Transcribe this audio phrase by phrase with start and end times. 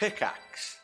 [0.00, 0.78] Pickaxe.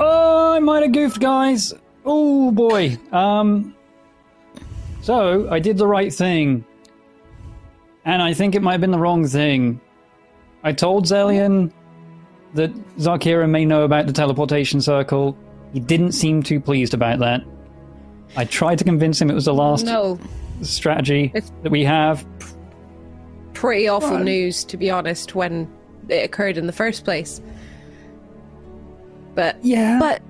[0.00, 1.72] Oh, I might have goofed, guys.
[2.04, 2.98] Oh boy.
[3.12, 3.76] Um.
[5.02, 6.64] So I did the right thing,
[8.04, 9.80] and I think it might have been the wrong thing.
[10.62, 11.72] I told Zelian
[12.54, 15.36] that Zarkira may know about the teleportation circle.
[15.72, 17.42] He didn't seem too pleased about that.
[18.36, 20.18] I tried to convince him it was the last No,
[20.62, 22.24] strategy It's- that we have.
[23.54, 24.24] pretty awful Right.
[24.24, 25.68] news, to be honest, when
[26.08, 27.40] it occurred in the first place.
[29.34, 29.98] But Yeah.
[29.98, 30.22] But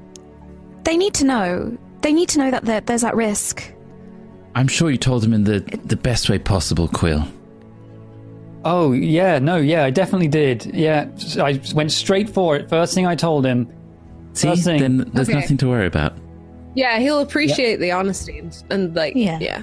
[0.85, 1.77] they need to know.
[2.03, 3.73] They need to know that there's that risk.
[4.55, 7.27] I'm sure you told him in the, the best way possible, Quill.
[8.65, 10.65] Oh, yeah, no, yeah, I definitely did.
[10.75, 11.07] Yeah,
[11.39, 12.69] I went straight for it.
[12.71, 13.69] First thing I told him.
[14.33, 14.81] See, thing.
[14.81, 15.39] then there's Okay.
[15.39, 16.15] nothing to worry about.
[16.75, 19.39] yeah, he'll appreciate the honesty and, and like, Yeah.
[19.41, 19.63] yeah.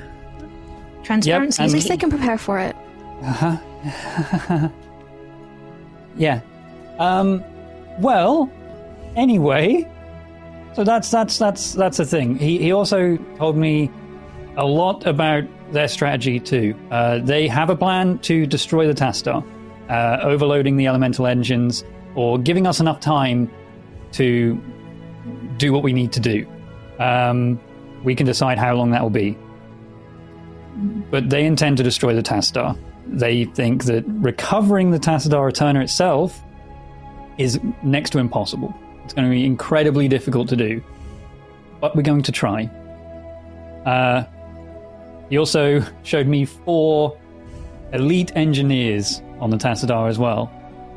[1.03, 1.61] Transparency.
[1.61, 2.75] Yep, At and- least they can prepare for it.
[6.17, 6.41] Yeah.
[6.99, 7.43] Um.
[7.99, 8.49] Well.
[9.15, 9.87] Anyway.
[10.73, 12.37] So that's that's that's that's the thing.
[12.37, 13.89] He he also told me
[14.57, 16.75] a lot about their strategy too.
[16.91, 19.43] Uh, they have a plan to destroy the Tastar,
[19.89, 21.83] uh, overloading the elemental engines
[22.15, 23.49] or giving us enough time
[24.13, 24.61] to
[25.57, 26.45] do what we need to do.
[26.99, 27.59] Um,
[28.03, 29.37] we can decide how long that will be.
[31.09, 32.77] But they intend to destroy the Tastar.
[33.07, 36.41] They think that recovering the Tassadar Eterna itself
[37.37, 38.73] is next to impossible.
[39.03, 40.83] It's going to be incredibly difficult to do.
[41.79, 42.69] But we're going to try.
[43.85, 44.23] Uh,
[45.31, 47.17] he also showed me four
[47.93, 50.51] elite engineers on the Tassadar as well,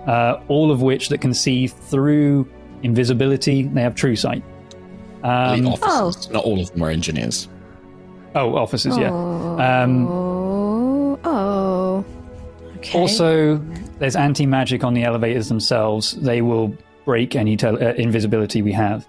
[0.07, 2.47] uh, all of which that can see through
[2.83, 3.63] invisibility.
[3.63, 4.43] They have true sight.
[5.23, 6.31] Um, Elite officers.
[6.31, 7.49] Not all of them are engineers.
[8.35, 9.09] oh, officers, yeah.
[9.09, 12.05] Um, Oh, oh.
[12.77, 12.99] Okay.
[12.99, 13.57] Also,
[13.99, 16.13] there's anti magic on the elevators themselves.
[16.21, 19.07] They will break any tel- uh, invisibility we have.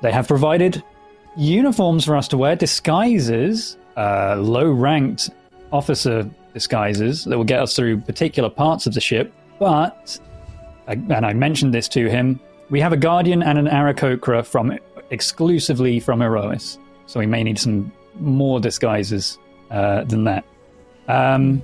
[0.00, 0.82] They have provided
[1.36, 5.30] uniforms for us to wear, disguises, uh, low ranked
[5.72, 9.32] officer disguises that will get us through particular parts of the ship.
[9.58, 10.18] But,
[10.86, 12.40] and I mentioned this to him,
[12.70, 14.78] we have a Guardian and an Aarakocra from
[15.10, 16.78] exclusively from Erois.
[17.06, 19.38] So we may need some more disguises
[19.70, 20.44] uh, than that.
[21.08, 21.62] Um,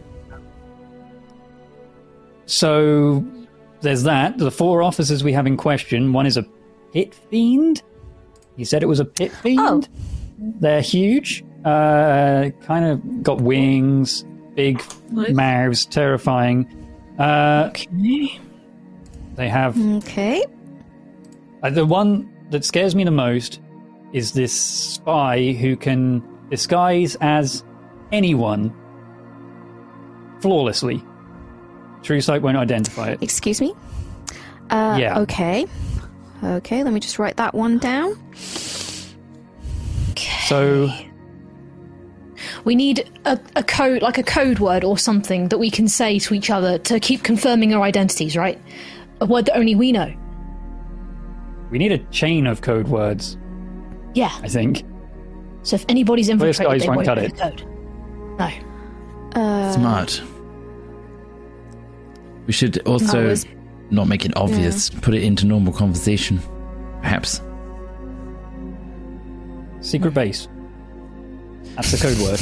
[2.47, 3.24] so
[3.80, 4.38] there's that.
[4.38, 6.12] The four officers we have in question.
[6.12, 6.44] One is a
[6.92, 7.82] pit fiend.
[8.56, 9.88] He said it was a pit fiend.
[9.91, 10.00] Oh.
[10.40, 11.44] They're huge.
[11.64, 14.24] Uh, kind of got wings,
[14.54, 15.30] big Nice.
[15.34, 16.66] mouths, terrifying.
[17.18, 18.40] Uh, Okay.
[19.36, 20.42] they have Okay.
[21.62, 23.60] uh, the one that scares me the most
[24.14, 27.62] is this spy who can disguise as
[28.10, 28.72] anyone
[30.40, 31.02] flawlessly.
[32.02, 33.22] True sight won't identify it.
[33.22, 33.74] Excuse me?
[34.70, 35.18] Uh, Yeah.
[35.20, 35.66] Okay.
[36.42, 38.16] Okay, let me just write that one down.
[40.50, 40.90] So
[42.64, 46.18] We need a, a code, like a code word or something that we can say
[46.18, 48.60] to each other to keep confirming our identities, right?
[49.20, 50.12] A word that only we know.
[51.70, 53.38] we need a chain of code words,
[54.14, 54.32] Yeah.
[54.42, 54.82] I think.
[55.62, 57.36] So if anybody's Clear infiltrated, skies they won't won't cut it.
[57.36, 57.64] the code.
[59.36, 59.40] No.
[59.40, 60.20] Uh, Smart.
[62.46, 63.46] We should also was-
[63.90, 64.90] not make it obvious.
[64.90, 66.40] Put it into normal conversation,
[67.02, 67.40] perhaps.
[69.90, 70.46] Secret base.
[71.74, 72.38] That's the code word.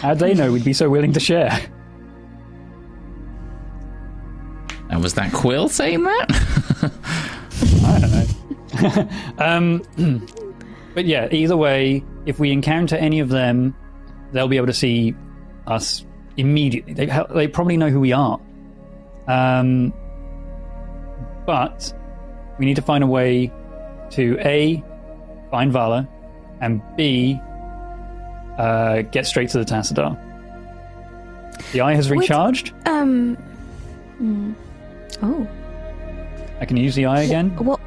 [0.00, 1.56] How'd they know we'd be so willing to share?
[4.90, 6.26] And was that Quill saying that?
[7.84, 9.08] I don't know.
[9.38, 10.26] um,
[10.96, 13.72] but yeah, either way, if we encounter any of them,
[14.32, 15.14] they'll be able to see
[15.68, 16.04] us
[16.36, 16.94] immediately.
[16.94, 18.40] They, they probably know who we are.
[19.28, 19.92] Um,
[21.48, 21.94] but
[22.58, 23.50] we need to find a way
[24.10, 24.84] to A,
[25.50, 26.06] find Vala,
[26.60, 27.40] and B,
[28.58, 30.12] uh, get straight to the Tassadar.
[31.72, 32.74] The eye has recharged.
[32.86, 33.36] Um.
[34.18, 34.52] hmm.
[35.22, 35.48] Oh.
[36.60, 37.56] I can use the eye again.
[37.56, 37.80] What?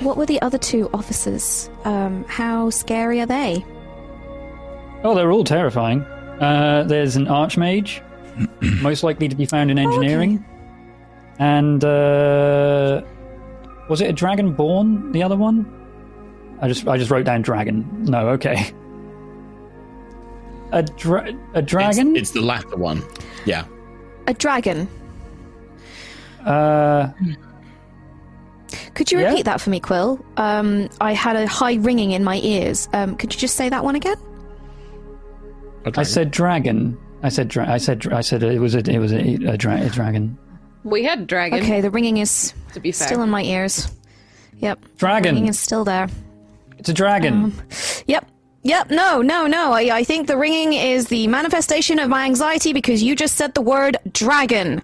[0.00, 1.70] What were the other two officers?
[1.84, 2.22] Um.
[2.28, 3.64] How scary are they?
[5.04, 6.02] Oh, they're all terrifying.
[6.38, 8.02] Uh, there's an archmage,
[8.82, 10.44] most likely to be found in engineering,
[11.38, 13.02] and uh,
[13.88, 15.12] was it a dragonborn?
[15.12, 15.66] The other one?
[16.60, 17.86] I just I just wrote down dragon.
[18.04, 18.72] No, okay.
[20.72, 22.10] a dra- a dragon.
[22.16, 23.02] It's, it's the latter one.
[23.44, 23.64] Yeah.
[24.28, 24.88] A dragon.
[26.44, 27.08] uh,
[28.94, 29.30] Could you Yeah?
[29.30, 30.24] repeat that for me, Quill?
[30.36, 32.88] Um, I had a high ringing in my ears.
[32.92, 34.16] Um, could you just say that one again?
[35.96, 36.96] I said dragon.
[37.24, 39.56] I said dra- I said dra- I said it was a it was a, a,
[39.56, 40.38] dra- a dragon.
[40.84, 41.60] We had dragon.
[41.60, 43.06] Okay, the ringing is To be fair.
[43.08, 43.90] still in my ears.
[44.58, 44.80] Yep.
[44.98, 45.34] Dragon.
[45.34, 46.08] Ringing is still there.
[46.78, 47.52] It's a dragon.
[48.06, 48.26] Yep.
[48.64, 48.90] Yep.
[48.90, 49.72] No, no, no.
[49.72, 53.54] I, I think the ringing is the manifestation of my anxiety because you just said
[53.54, 54.82] the word dragon.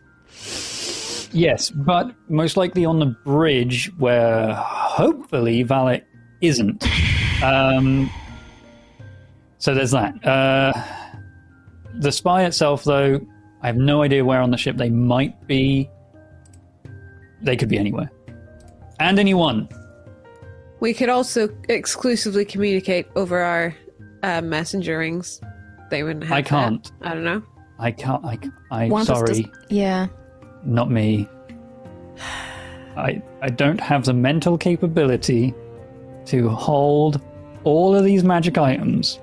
[1.33, 6.01] Yes, but most likely on the bridge where hopefully Vala
[6.41, 6.85] isn't.
[7.43, 8.11] Um,
[9.59, 10.25] so there's that.
[10.27, 10.73] Uh,
[11.95, 13.21] the spy itself, though,
[13.63, 15.91] I have no idea where on the ship they might be.
[17.43, 18.11] They could be anywhere.
[19.01, 19.69] And anyone.
[20.81, 23.75] We could also exclusively communicate over our
[24.23, 25.41] uh, messenger rings.
[25.91, 26.91] They wouldn't have I can't.
[27.03, 27.43] I don't know.
[27.79, 28.25] I can't.
[28.25, 28.39] I,
[28.71, 29.53] I One sorry, does.
[29.71, 30.09] Yeah.
[30.65, 31.29] not me.
[32.97, 35.55] I I don't have the mental capability
[36.27, 37.21] to hold
[37.65, 39.21] all of these magic items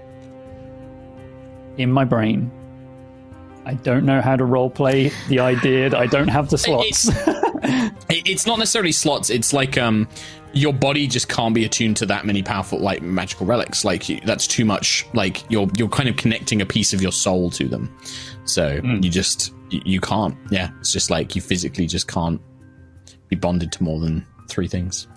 [1.77, 2.51] in my brain.
[3.65, 5.89] I don't know how to roleplay the idea.
[5.89, 7.09] that I don't have the slots.
[8.09, 9.29] It- It's not necessarily slots.
[9.29, 10.07] It's like um,
[10.53, 13.83] your body just can't be attuned to that many powerful like magical relics.
[13.83, 15.05] Like you- that's too much.
[15.13, 17.95] Like you're you're kind of connecting a piece of your soul to them.
[18.45, 20.37] So you just you, you can't.
[20.51, 22.39] Yeah, it's just like you physically just can't
[23.29, 25.07] be bonded to more than three things.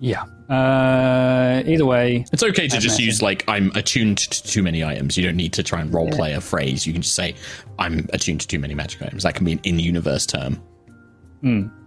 [0.00, 0.24] Yeah.
[0.48, 3.04] Uh, either way, It's okay to I'm just messing.
[3.06, 5.16] use like I'm attuned to too many items.
[5.16, 6.86] You don't need to try and role play a phrase.
[6.86, 7.34] You can just say
[7.78, 9.22] I'm attuned to too many magic items.
[9.22, 10.60] That can be an in-universe term.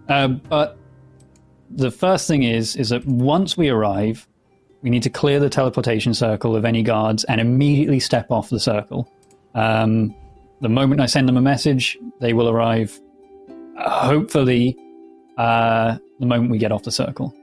[0.08, 0.76] Uh, but
[1.70, 4.26] the first thing is is that once we arrive,
[4.82, 8.60] we need to clear the teleportation circle of any guards and immediately step off the
[8.60, 9.10] circle.
[9.54, 10.14] Um,
[10.60, 12.98] the moment I send them a message, they will arrive.
[13.78, 14.76] hopefully,
[15.36, 17.34] uh, the moment we get off the circle.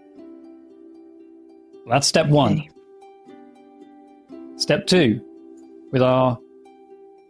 [1.87, 2.63] That's step one.
[4.57, 5.21] Step two,
[5.91, 6.39] with our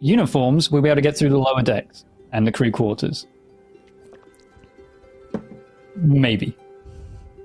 [0.00, 3.26] uniforms, we'll be able to get through the lower decks and the crew quarters.
[5.96, 6.56] Maybe.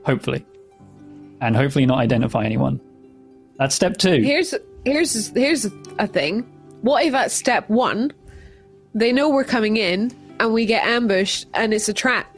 [0.06, 0.46] Hopefully.
[1.42, 2.80] And hopefully not identify anyone.
[3.58, 4.22] That's step two.
[4.22, 4.54] Here's
[4.86, 5.66] here's here's
[6.00, 6.42] a thing.
[6.82, 8.12] What if at step one,
[8.94, 12.38] they know we're coming in and we get ambushed and it's a trap?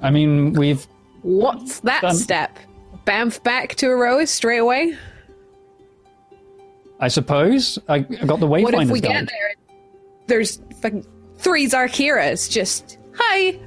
[0.00, 0.86] I mean, we've.
[1.28, 2.16] What's that Done.
[2.16, 2.58] step?
[3.06, 4.96] Bamf back to Erois straight away?
[7.00, 7.78] I suppose.
[7.86, 9.54] I, I got the What if we get there?
[10.26, 12.50] There's fucking three Zarkiras.
[12.50, 13.60] Just hi.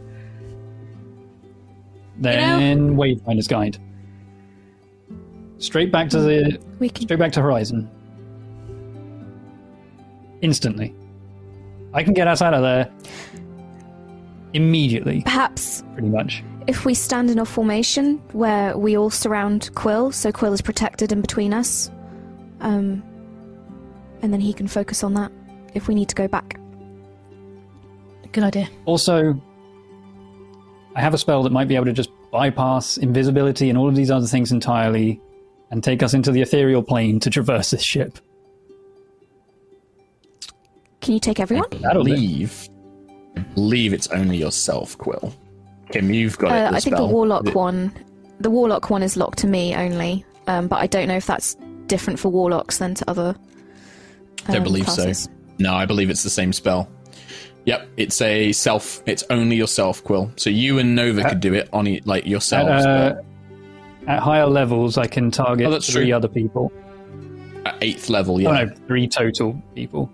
[2.17, 3.77] Then Wayfinder's guide.
[5.59, 6.59] Straight back to the.
[6.79, 7.03] We can.
[7.03, 7.91] Straight back to Horizon.
[10.41, 10.95] Instantly.
[11.93, 12.91] I can get us out of there
[14.53, 16.43] immediately, Perhaps pretty much.
[16.67, 21.11] If we stand in a formation where we all surround Quill, so Quill is protected
[21.11, 21.89] in between us,
[22.59, 23.03] um,
[24.21, 25.31] and then he can focus on that
[25.73, 26.59] if we need to go back.
[28.31, 28.69] Good idea.
[28.85, 29.41] Also,
[30.95, 33.95] I have a spell that might be able to just bypass invisibility and all of
[33.95, 35.19] these other things entirely
[35.69, 38.19] and take us into the ethereal plane to traverse this ship.
[41.01, 41.67] Can you take everyone?
[41.81, 42.13] That'll do.
[42.13, 42.69] believe,
[43.35, 45.33] I believe it's only yourself, Quill.
[45.91, 46.53] Kim, you've got it.
[46.53, 47.05] Uh, the I think the.
[47.05, 47.93] Warlock Is it- one,
[48.39, 51.55] the Warlock one is locked to me only, um, but I don't know if that's
[51.87, 53.35] different for Warlocks than to other.
[54.47, 55.23] I um, believe classes.
[55.25, 55.31] so.
[55.59, 56.89] No, I believe it's the same spell.
[57.65, 59.03] Yep, it's a self.
[59.05, 60.31] It's only yourself, Quill.
[60.35, 63.21] So you and Nova could do it on e- like At, yourselves, uh,
[64.07, 66.15] at higher levels, I can target Oh, that's three true.
[66.15, 66.71] other people.
[67.65, 70.11] at eighth level, yeah, Oh no, three total people.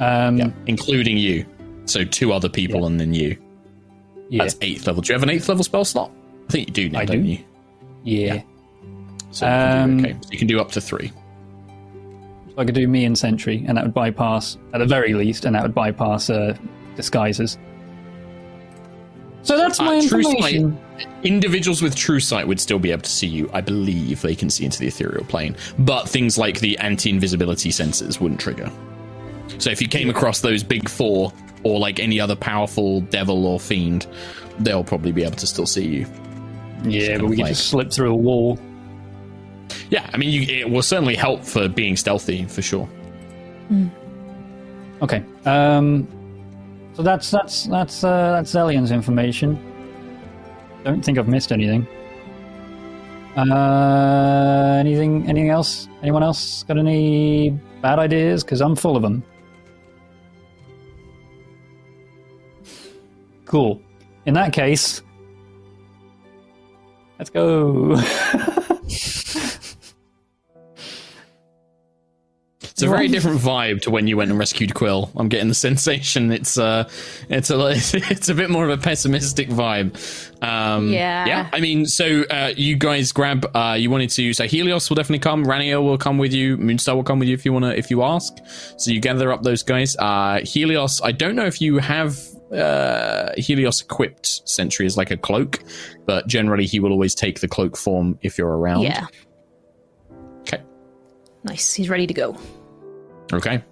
[0.00, 1.44] Um, yeah, including you.
[1.84, 2.86] So two other people Yeah.
[2.86, 3.36] and then you.
[4.28, 5.02] Yeah, That's eighth level.
[5.02, 6.10] Do you have an eighth level spell slot?
[6.48, 7.28] I think you do now, I don't do.
[7.28, 7.38] you?
[8.04, 8.42] yeah.
[9.30, 10.16] So you, can Um, do, okay.
[10.22, 11.12] so you can do up to three.
[12.56, 15.54] I could do me and Sentry, and that would bypass, at the very least, and
[15.54, 16.56] that would bypass uh,
[16.96, 17.58] disguises.
[19.42, 20.64] So that's my Uh, true sight.
[21.22, 23.48] Individuals with true sight would still be able to see you.
[23.52, 28.20] I believe they can see into the ethereal plane, but things like the anti-invisibility sensors
[28.20, 28.70] wouldn't trigger.
[29.58, 31.32] So if you came across those big four,
[31.62, 34.06] or like any other powerful devil or fiend,
[34.60, 36.06] they'll probably be able to still see you.
[36.84, 38.58] Yeah, but we like- just slip through a wall.
[39.90, 42.88] Yeah, I mean, you, it will certainly help for being stealthy for sure.
[45.02, 45.22] Okay.
[45.44, 46.06] Um,
[46.94, 49.58] so that's that's that's uh, that's Zellion's information.
[50.84, 51.86] Don't think I've missed anything.
[53.36, 55.28] Uh, anything?
[55.28, 55.86] Anything else?
[56.02, 57.50] Anyone else got any
[57.82, 58.42] bad ideas?
[58.42, 59.22] Because I'm full of them.
[63.48, 63.80] Cool.
[64.26, 65.02] In that case,
[67.18, 67.96] let's go.
[72.60, 75.10] It's a very different vibe to when you went and rescued Quill.
[75.16, 76.88] I'm getting the sensation it's uh
[77.28, 79.96] it's a it's a bit more of a pessimistic vibe.
[80.44, 81.26] Um, Yeah.
[81.26, 81.50] yeah.
[81.52, 83.50] I mean, so uh, you guys grab.
[83.52, 84.32] Uh, you wanted to.
[84.32, 85.42] So Helios will definitely come.
[85.42, 86.56] Raniel will come with you.
[86.56, 88.36] Moonstar will come with you if you wanna if you ask.
[88.76, 89.96] So you gather up those guys.
[89.96, 91.00] Uh, Helios.
[91.02, 92.16] I don't know if you have
[92.52, 95.62] uh Helios equipped Sentry as like a cloak,
[96.06, 98.82] but generally he will always take the cloak form if you're around.
[98.82, 99.06] Yeah.
[100.40, 100.62] Okay.
[101.44, 101.74] Nice.
[101.74, 102.36] He's ready to go.
[103.32, 103.62] Okay.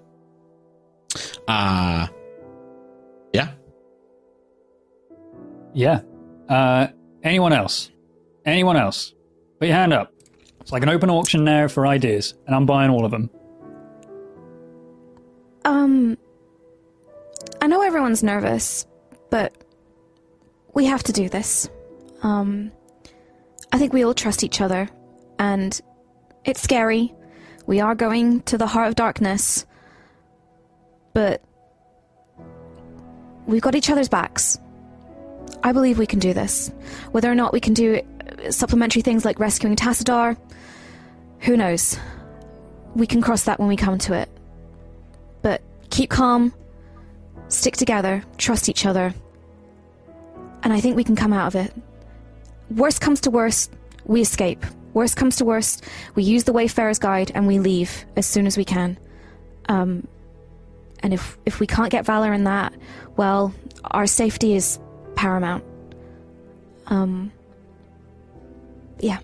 [1.49, 2.07] Uh
[3.33, 3.53] yeah.
[5.75, 6.01] yeah.
[6.49, 6.89] Uh,
[7.23, 7.91] anyone else?
[8.45, 9.15] Anyone else?
[9.59, 10.13] Put your hand up.
[10.61, 13.31] It's like an open auction now for ideas, and I'm buying all of them.
[15.65, 16.17] Um,
[17.67, 18.87] I know everyone's nervous,
[19.29, 19.53] but
[20.73, 21.69] we have to do this.
[22.23, 22.71] Um,
[23.73, 24.89] I think we all trust each other,
[25.41, 25.81] and
[26.45, 27.13] it's scary.
[27.67, 29.67] We are going to the heart of darkness,
[31.13, 31.43] but
[33.49, 34.61] we've got each other's backs.
[35.65, 36.71] I believe we can do this.
[37.11, 38.01] Whether or not we can do
[38.49, 40.37] supplementary things like rescuing Tassadar,
[41.41, 41.99] who knows?
[42.95, 44.29] We can cross that when we come to it.
[45.43, 46.55] But keep calm,
[47.49, 49.15] stick together, trust each other,
[50.63, 51.73] and I think we can come out of it.
[52.71, 53.73] Worst comes to worst,
[54.05, 54.65] we escape.
[54.95, 55.85] Worst comes to worst,
[56.15, 58.99] we use the Wayfarer's Guide and we leave as soon as we can.
[59.69, 60.09] Um,
[61.03, 62.73] and if if we can't get Vala in that,
[63.17, 64.79] well, our safety is
[65.15, 65.63] paramount.
[66.87, 67.31] Um,
[69.01, 69.19] yeah.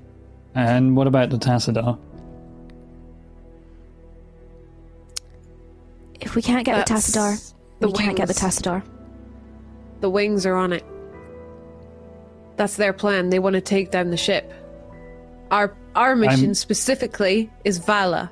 [0.55, 1.99] And what about the Tassadar?
[6.21, 8.59] If we can't get That's the Tassadar, the we can't get the wings.
[8.59, 8.83] Tassadar.
[10.01, 10.85] The wings are on it.
[12.57, 13.31] That's their plan.
[13.31, 14.53] They want to take down the ship.
[15.51, 18.31] Our our mission I'm- specifically is Vala.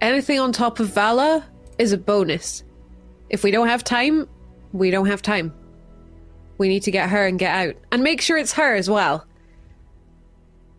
[0.00, 1.44] Anything on top of Vala
[1.78, 2.62] is a bonus.
[3.30, 4.28] If we don't have time,
[4.72, 5.52] we don't have time.
[6.58, 7.76] We need to get her and get out.
[7.90, 9.24] And make sure it's her as well.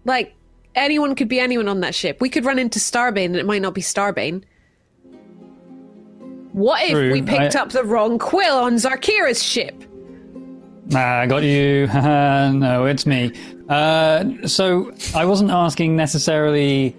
[0.05, 0.35] Like,
[0.75, 2.21] anyone could be anyone on that ship.
[2.21, 4.43] We could run into Starbane and it might not be Starbane.
[6.55, 9.83] What if True, we picked I- up the wrong quill on Zarkira's ship?
[10.85, 11.87] Nah, I got you.
[11.93, 13.33] No, it's me.
[13.67, 16.91] Uh, so I wasn't asking necessarily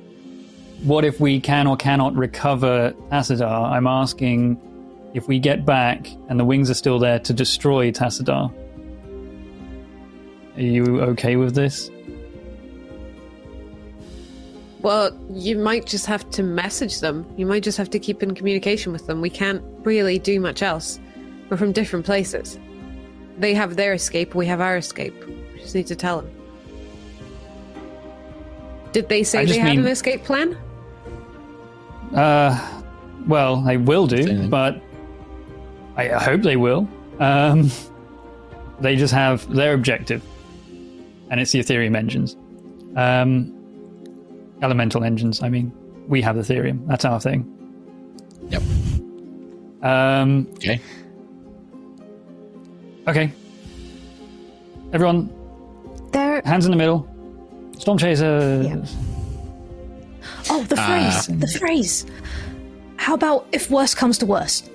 [0.83, 3.71] what if we can or cannot recover Tassadar.
[3.71, 4.61] I'm asking
[5.15, 8.53] if we get back and the wings are still there to destroy Tassadar.
[10.57, 11.91] Are you okay with this?
[14.87, 17.26] Well, you might just have to message them.
[17.37, 19.21] You might just have to keep in communication with them.
[19.21, 21.00] We can't really do much else.
[21.50, 22.57] We're from different places.
[23.37, 25.12] They have their escape, we have our escape.
[25.26, 26.31] We just need to tell them.
[28.93, 30.57] Did they say I they just had mean- an escape plan?
[32.14, 32.83] Uh,
[33.26, 34.81] well, they will do, but
[35.97, 36.88] I I hope they will.
[37.19, 37.73] Um,
[38.78, 40.23] they just have their objective,
[41.28, 42.37] and it's the Ethereum engines.
[42.95, 43.56] Um,
[44.63, 45.73] elemental engines, I mean.
[46.09, 46.87] We have the Ethereum.
[46.87, 47.45] That's our thing.
[48.49, 48.63] Yep.
[49.83, 50.81] Um, Okay.
[53.09, 53.33] okay.
[54.93, 55.29] Everyone,
[56.13, 57.09] There, hands in the middle.
[57.79, 58.63] Storm Chaser.
[58.65, 58.85] Yeah.
[60.49, 61.27] Oh, the phrase.
[61.27, 62.07] the phrase.
[62.97, 64.71] How about if worst comes to worst?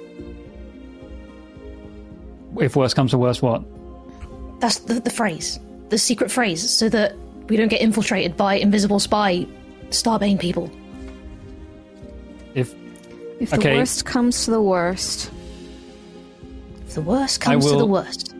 [2.59, 3.63] If worse comes to worse, what?
[4.59, 5.59] That's the, the phrase.
[5.89, 7.15] The secret phrase, so that
[7.47, 9.47] we don't get infiltrated by invisible spy
[9.91, 10.69] Starbane people.
[12.55, 12.73] If
[13.39, 13.77] if the Okay.
[13.77, 15.31] worst comes to the worst,
[16.87, 18.35] If the worst comes to the worst.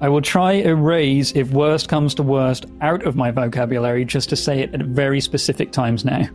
[0.00, 4.36] I will try erase if worst comes to worst out of my vocabulary just to
[4.36, 6.28] say it at very specific times now.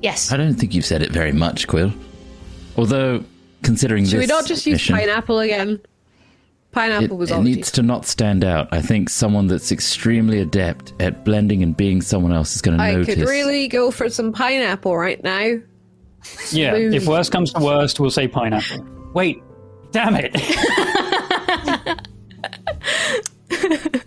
[0.00, 0.30] Yes.
[0.32, 1.92] I don't think you've said it very much, Quill.
[2.76, 3.24] Although,
[3.62, 4.12] considering this.
[4.12, 5.80] Should we this not just use mission, pineapple again?
[6.78, 8.68] Pineapple it, was it needs to not stand out.
[8.70, 12.84] I think someone that's extremely adept at blending and being someone else is going to
[12.84, 13.16] I notice.
[13.16, 15.58] could really go for some pineapple right now.
[16.52, 16.94] Yeah, Smooth.
[16.94, 18.86] if worst comes to worst, we'll say pineapple.
[19.12, 19.42] Wait,
[19.90, 20.36] damn it.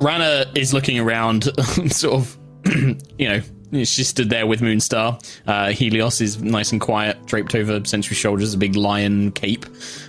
[0.00, 1.44] Rana is looking around,
[1.92, 2.38] sort of,
[3.18, 5.18] you know, She stood there with Moonstar.
[5.46, 9.64] Uh, Helios is nice and quiet, draped over Sentry's shoulders, a big lion cape.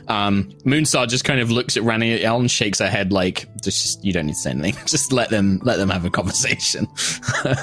[0.10, 4.12] Um, Moonstar just kind of looks at Raniel and shakes her head like, just you
[4.12, 4.74] don't need to say anything.
[4.86, 6.88] Just let them let them have a conversation.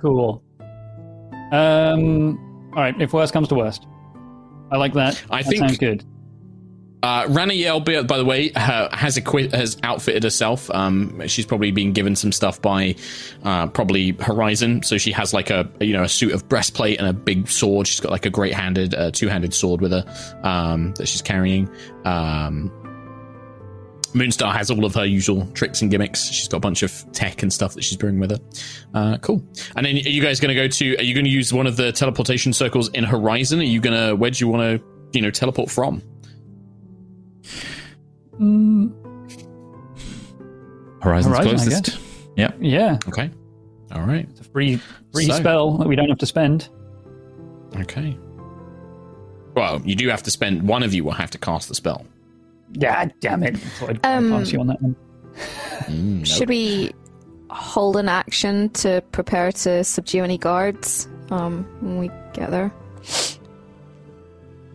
[0.00, 0.42] Cool.
[1.52, 2.38] Um.
[2.76, 2.94] All right.
[3.00, 3.86] If worst comes to worst,
[4.70, 5.20] I like that.
[5.30, 6.04] I that think- sounds good.
[7.02, 10.68] Uh, Raniel, by by the way, has equi- has outfitted herself.
[10.70, 12.96] Um, she's probably been given some stuff by
[13.44, 17.06] uh, probably Horizon, so she has like a you know a suit of breastplate and
[17.06, 17.86] a big sword.
[17.86, 20.04] She's got like a great handed, uh, two handed sword with her
[20.42, 21.70] um, that she's carrying.
[22.04, 22.72] Um,
[24.14, 26.24] Moonstar has all of her usual tricks and gimmicks.
[26.30, 28.38] She's got a bunch of tech and stuff that she's bringing with her.
[28.94, 29.44] Uh, cool.
[29.76, 30.96] And then, are you guys going to go to?
[30.96, 33.60] Are you going to use one of the teleportation circles in Horizon?
[33.60, 34.16] Are you going to?
[34.16, 34.88] Where do you want to?
[35.12, 36.02] You know, teleport from?
[38.40, 38.92] Mm,
[41.02, 41.98] Horizon's Horizon, I closest.
[42.36, 42.56] Yep.
[42.60, 43.30] yeah, Okay.
[43.92, 44.26] All right.
[44.30, 44.76] it's a free
[45.12, 46.68] free So- spell that we don't have to spend.
[47.76, 48.16] Okay.
[49.54, 50.62] Well, you do have to spend.
[50.68, 52.04] One of you will have to cast the spell.
[52.74, 53.54] Yeah, damn it!
[53.56, 54.94] I thought I'd Um, pass you on that one.
[55.86, 56.26] Mm, nope.
[56.26, 56.92] Should we
[57.50, 62.70] hold an action to prepare to subdue any guards um, when we get there?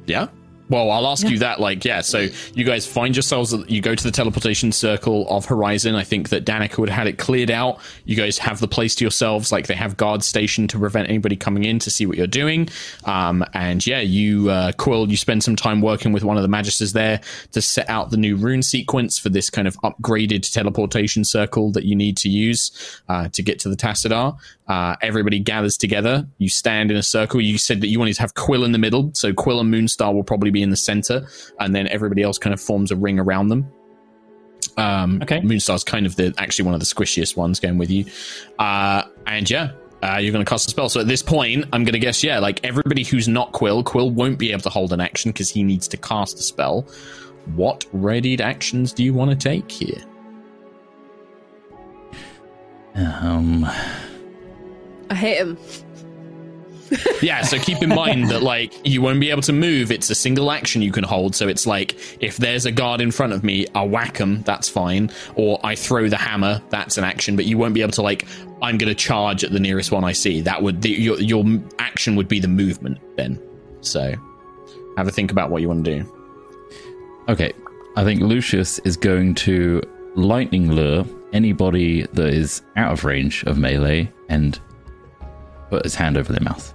[0.06, 0.28] Yeah.
[0.70, 1.60] Well, I'll ask you that.
[1.60, 2.02] Like, yeah.
[2.02, 3.54] So you guys find yourselves.
[3.68, 5.96] You go to the teleportation circle of Horizon.
[5.96, 7.80] I think that Danica would have had it cleared out.
[8.06, 9.52] You guys have the place to yourselves.
[9.52, 12.70] Like they have guards stationed to prevent anybody coming in to see what you're doing.
[13.06, 15.10] Um, and yeah, you uh, Quill.
[15.10, 18.18] You spend some time working with one of the magisters there to set out the
[18.18, 23.02] new rune sequence for this kind of upgraded teleportation circle that you need to use
[23.10, 24.38] uh, to get to the Tassadar.
[24.68, 26.26] Uh, everybody gathers together.
[26.38, 27.42] You stand in a circle.
[27.42, 30.14] You said that you wanted to have Quill in the middle, so Quill and Moonstar
[30.14, 31.28] will probably be in the center,
[31.60, 33.68] and then everybody else kind of forms a ring around them.
[34.78, 35.42] Um, Okay.
[35.42, 38.06] Moonstar's kind of the actually one of the squishiest ones going with you,
[38.60, 39.72] uh, and yeah.
[40.02, 40.90] Uh, you're going to cast a spell.
[40.90, 44.12] So at this point, I'm going to guess, yeah, like everybody who's not Quill, Quill
[44.12, 46.86] won't be able to hold an action because he needs to cast a spell.
[47.56, 50.04] What readied actions do you want to take here?
[52.96, 53.66] Um,
[55.10, 55.58] I hit him.
[57.22, 59.92] Yeah, so keep in mind that like you won't be able to move.
[59.92, 61.36] It's a single action you can hold.
[61.36, 64.44] So it's like if there's a guard in front of me, I whack him.
[64.44, 65.10] That's fine.
[65.36, 66.62] Or I throw the hammer.
[66.70, 67.36] That's an action.
[67.36, 68.28] But you won't be able to like
[68.62, 70.42] I'm going to charge at the nearest one I see.
[70.42, 71.44] That would the, your your
[71.80, 73.42] action would be the movement then.
[73.82, 74.14] So
[74.98, 77.24] have a think about what you want to do.
[77.30, 77.54] okay.
[77.96, 79.82] I think Lucius is going to
[80.16, 84.60] lightning lure anybody that is out of range of melee and
[85.78, 86.74] put his hand over their mouth.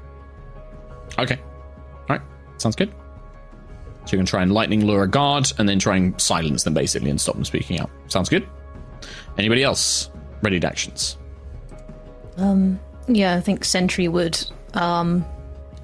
[1.19, 1.39] Okay.
[1.39, 2.23] All right.
[2.59, 2.93] Sounds good.
[4.05, 6.75] So you can try and lightning lure a guard and then try and silence them
[6.75, 7.91] basically and stop them speaking out.
[8.09, 8.47] Sounds good.
[9.37, 10.11] Anybody else?
[10.43, 11.19] Ready to actions.
[12.37, 14.43] Um, yeah, I think Sentry would
[14.75, 15.25] um,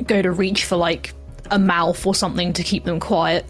[0.07, 1.12] go to reach for like
[1.50, 3.44] a mouth or something to keep them quiet.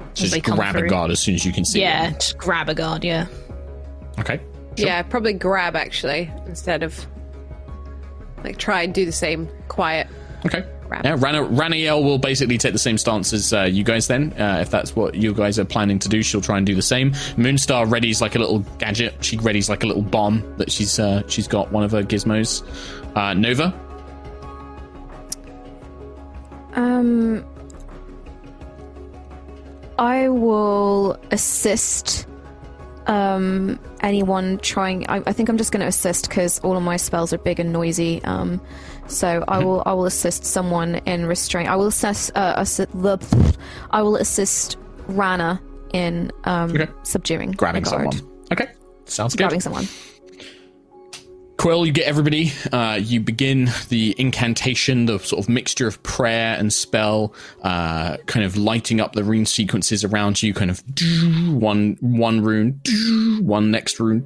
[0.00, 2.14] as Just they come grab a guard as soon as you can see Yeah, them.
[2.14, 3.04] just grab a guard.
[3.04, 3.26] Yeah.
[4.18, 4.40] Okay.
[4.76, 7.06] Yeah, probably grab actually instead of
[8.44, 10.06] like try and do the same quiet.
[10.46, 10.64] Okay.
[10.88, 11.04] Grab.
[11.04, 14.32] Yeah, Rana, Raniel will basically take the same stance as uh, you guys then.
[14.32, 16.82] Uh, if that's what you guys are planning to do, she'll try and do the
[16.82, 17.12] same.
[17.36, 19.14] Moonstar readies like a little gadget.
[19.24, 22.64] She readies like a little bomb that she's uh, she's got one of her gizmos.
[23.16, 23.72] Uh, Nova.
[26.74, 27.44] Um,
[29.98, 32.26] I will assist
[33.06, 35.08] um, anyone trying.
[35.08, 37.60] I, I think I'm just going to assist because all of my spells are big
[37.60, 38.22] and noisy.
[38.24, 38.60] Um,
[39.06, 41.68] so I will I will assist someone in restraint.
[41.68, 43.18] I will assess uh, the,
[43.90, 44.76] I will assist
[45.08, 45.60] Rana
[45.92, 46.88] in um, Okay.
[47.02, 48.20] subduing grabbing someone.
[48.52, 48.68] Okay,
[49.06, 49.42] sounds good.
[49.44, 49.86] Grabbing someone.
[51.60, 52.52] Quill, you get everybody.
[52.72, 58.46] Uh, you begin the incantation, the sort of mixture of prayer and spell, uh, kind
[58.46, 60.54] of lighting up the rune sequences around you.
[60.54, 60.82] Kind of
[61.52, 62.80] one one rune,
[63.42, 64.24] one next rune,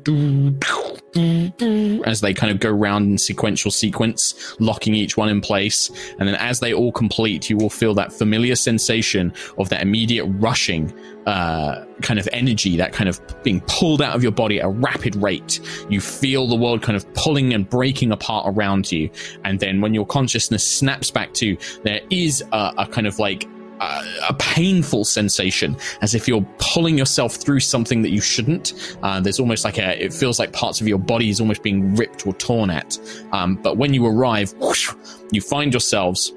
[2.07, 5.91] as they kind of go round in sequential sequence, locking each one in place.
[6.21, 10.27] And then as they all complete, you will feel that familiar sensation of that immediate
[10.27, 14.67] rushing uh, kind of energy, that kind of being pulled out of your body at
[14.67, 15.61] a rapid rate.
[15.89, 19.11] You feel the world kind of pulling and breaking apart around you.
[19.45, 23.49] And then when your consciousness snaps back to, there is a, a kind of like
[23.81, 28.97] a, painful sensation as if you're pulling yourself through something that you shouldn't.
[29.03, 31.95] Uh, there's almost like a, it feels like parts of your body is almost being
[31.97, 32.99] ripped or torn at.
[33.33, 34.93] Um, but when you arrive, whoosh,
[35.33, 36.33] you find yourselves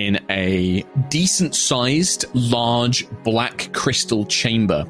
[0.00, 4.86] in a decent sized, large black crystal chamber.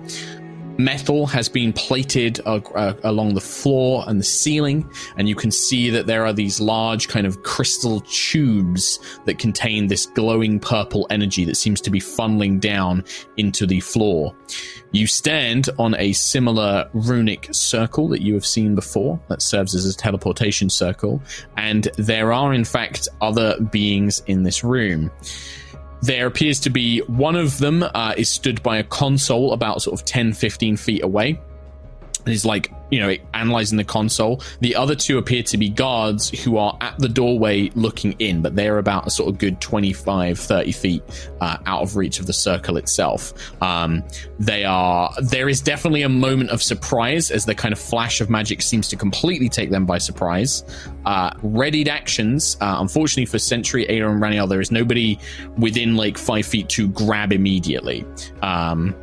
[0.85, 5.51] Metal has been plated uh, uh, along the floor and the ceiling, and you can
[5.51, 11.07] see that there are these large kind of crystal tubes that contain this glowing purple
[11.11, 13.05] energy that seems to be funneling down
[13.37, 14.35] into the floor.
[14.93, 19.87] You stand on a similar runic circle that you have seen before that serves as
[19.87, 21.23] a teleportation circle,
[21.57, 25.11] and there are, in fact, other beings in this room.
[26.03, 30.01] There appears to be one of them uh, is stood by a console about sort
[30.01, 31.41] of 10, 15 feet away.
[32.27, 34.43] Is like, you know, analyzing the console.
[34.61, 38.55] The other two appear to be guards who are at the doorway looking in, but
[38.55, 42.35] they're about a sort of good 25, 30 feet uh, out of reach of the
[42.35, 43.33] circle itself.
[43.63, 44.05] Um,
[44.39, 48.29] they are, there is definitely a moment of surprise as the kind of flash of
[48.29, 50.63] magic seems to completely take them by surprise.
[51.07, 55.19] Uh, readied actions, uh, unfortunately for Sentry, Ayla, and Raniel, there is nobody
[55.57, 58.05] within like five feet to grab immediately.
[58.43, 58.95] Um,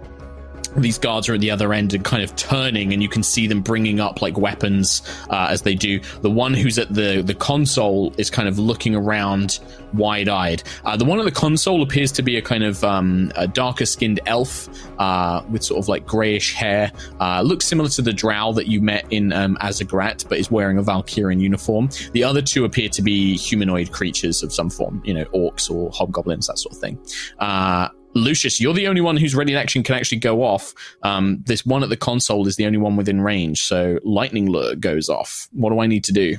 [0.78, 3.48] these guards are at the other end and kind of turning and you can see
[3.48, 6.00] them bringing up like weapons uh, as they do.
[6.22, 9.60] The one who's at the the console is kind of looking around
[9.94, 10.64] wide-eyed.
[10.86, 13.86] Uh, the one at the console appears to be a kind of um, a darker
[13.86, 16.92] skinned elf uh, with sort of like grayish hair.
[17.20, 20.78] Uh, looks similar to the drow that you met in um, Azagrat but is wearing
[20.78, 21.90] a Valkyrian uniform.
[22.12, 25.90] The other two appear to be humanoid creatures of some form you know orcs or
[25.92, 27.00] hobgoblins that sort of thing.
[27.40, 30.74] Uh, Lucius, you're the only one whose ready action can actually go off.
[31.04, 34.76] Um, this one at the console is the only one within range, so lightning lure
[34.76, 35.48] goes off.
[35.52, 36.38] What do I need to do?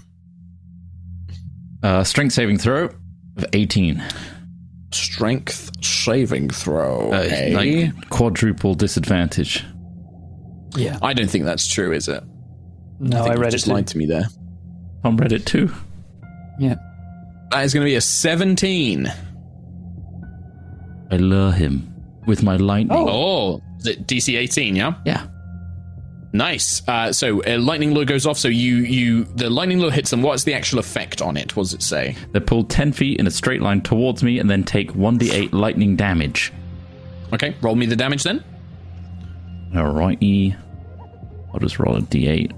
[1.83, 2.91] Uh, strength saving throw
[3.37, 4.03] of 18.
[4.93, 7.12] Strength saving throw.
[7.12, 7.55] Uh, okay.
[7.91, 9.64] Like quadruple disadvantage.
[10.77, 10.99] Yeah.
[11.03, 12.23] I don't think that's true, is it?
[13.01, 13.53] No, I, think you read it.
[13.53, 13.73] just too.
[13.73, 14.25] lied to me there.
[15.05, 15.73] On Reddit too.
[16.59, 16.77] Yeah.
[17.51, 19.12] That is going to be a 17.
[21.11, 21.94] I lure him
[22.27, 22.99] with my lightning.
[22.99, 24.94] Oh, is it DC 18, yeah?
[25.05, 25.27] Yeah.
[26.33, 26.87] Nice.
[26.87, 28.37] Uh, so uh, lightning lure goes off.
[28.37, 30.21] So you you the lightning lure hits them.
[30.21, 31.57] What's the actual effect on it?
[31.57, 32.16] What does it say?
[32.33, 35.97] They're pulled 10 feet in a straight line towards me and then take 1d8 lightning
[35.97, 36.53] damage.
[37.33, 38.44] Okay, roll me the damage then.
[39.73, 40.57] Alrighty.
[41.53, 42.53] I'll just roll a d8.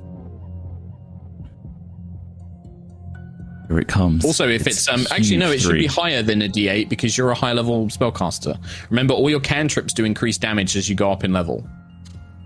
[3.70, 4.24] Here it comes.
[4.24, 7.30] Also, if it's, um actually no, it should be higher than a D8 because you're
[7.30, 8.58] a high level spellcaster.
[8.90, 11.64] Remember, all your cantrips do increase damage as you go up in level.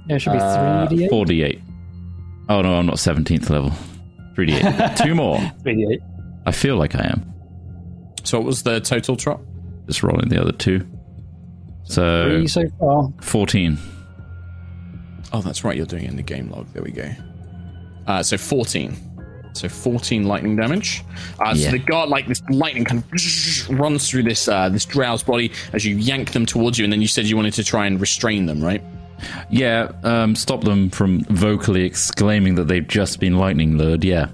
[0.06, 1.08] Yeah, it should be Uh, 3d8.
[1.10, 1.62] 4d8.
[2.50, 3.72] Oh no, I'm not 17th level.
[4.34, 4.96] 3d8.
[5.02, 5.38] Two more.
[5.64, 5.98] 3d8.
[6.44, 7.32] I feel like I am.
[8.22, 9.40] So what was the total drop?
[9.86, 10.86] Just rolling the other two.
[11.84, 13.08] So Three so far.
[13.22, 13.78] 14.
[15.32, 15.74] Oh, that's right.
[15.74, 16.70] You're doing it in the game log.
[16.74, 17.10] There we go.
[18.06, 18.94] Uh, so 14.
[19.54, 21.04] So 14 lightning damage.
[21.38, 21.66] Uh, Yeah.
[21.66, 25.52] So the guard, like this lightning, kind of runs through this uh, this drow's body
[25.72, 28.00] as you yank them towards you, and then you said you wanted to try and
[28.00, 28.82] restrain them, right?
[29.48, 34.04] Yeah, um, stop them from vocally exclaiming that they've just been lightning lured.
[34.04, 34.26] Yeah,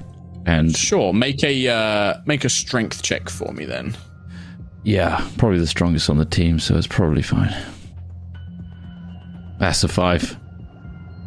[0.47, 1.13] and Sure.
[1.13, 3.95] Make a uh, make a strength check for me then.
[4.85, 7.55] yeah, probably the strongest on the team, so it's probably fine.
[9.59, 10.37] That's a five.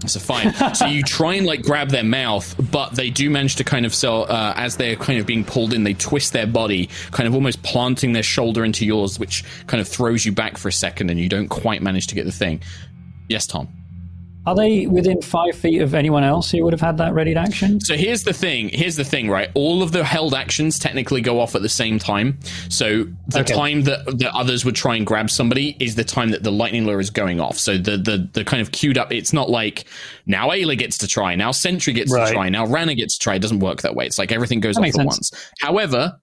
[0.07, 0.53] So fine.
[0.75, 3.93] so you try and like grab their mouth, but they do manage to kind of
[3.93, 5.83] sell uh, as they're kind of being pulled in.
[5.83, 9.87] They twist their body, kind of almost planting their shoulder into yours, which kind of
[9.87, 12.61] throws you back for a second, and you don't quite manage to get the thing.
[13.29, 13.67] Yes, Tom.
[14.45, 17.79] Are they within five feet of anyone else who would have had that ready action?
[17.79, 18.69] So here's the thing.
[18.69, 19.49] Here's the thing, right?
[19.53, 22.39] All of the held actions technically go off at the same time.
[22.69, 23.53] So the Okay.
[23.53, 26.85] time that the others would try and grab somebody is the time that the lightning
[26.85, 27.57] lure is going off.
[27.57, 29.13] So the the the kind of queued up.
[29.13, 29.85] It's not like
[30.25, 32.27] now Ayla gets to try, now Sentry gets Right.
[32.27, 33.35] to try, now Rana gets to try.
[33.35, 34.05] It doesn't work that way.
[34.05, 35.05] It's like everything goes That off at sense.
[35.05, 35.31] once.
[35.61, 36.19] However.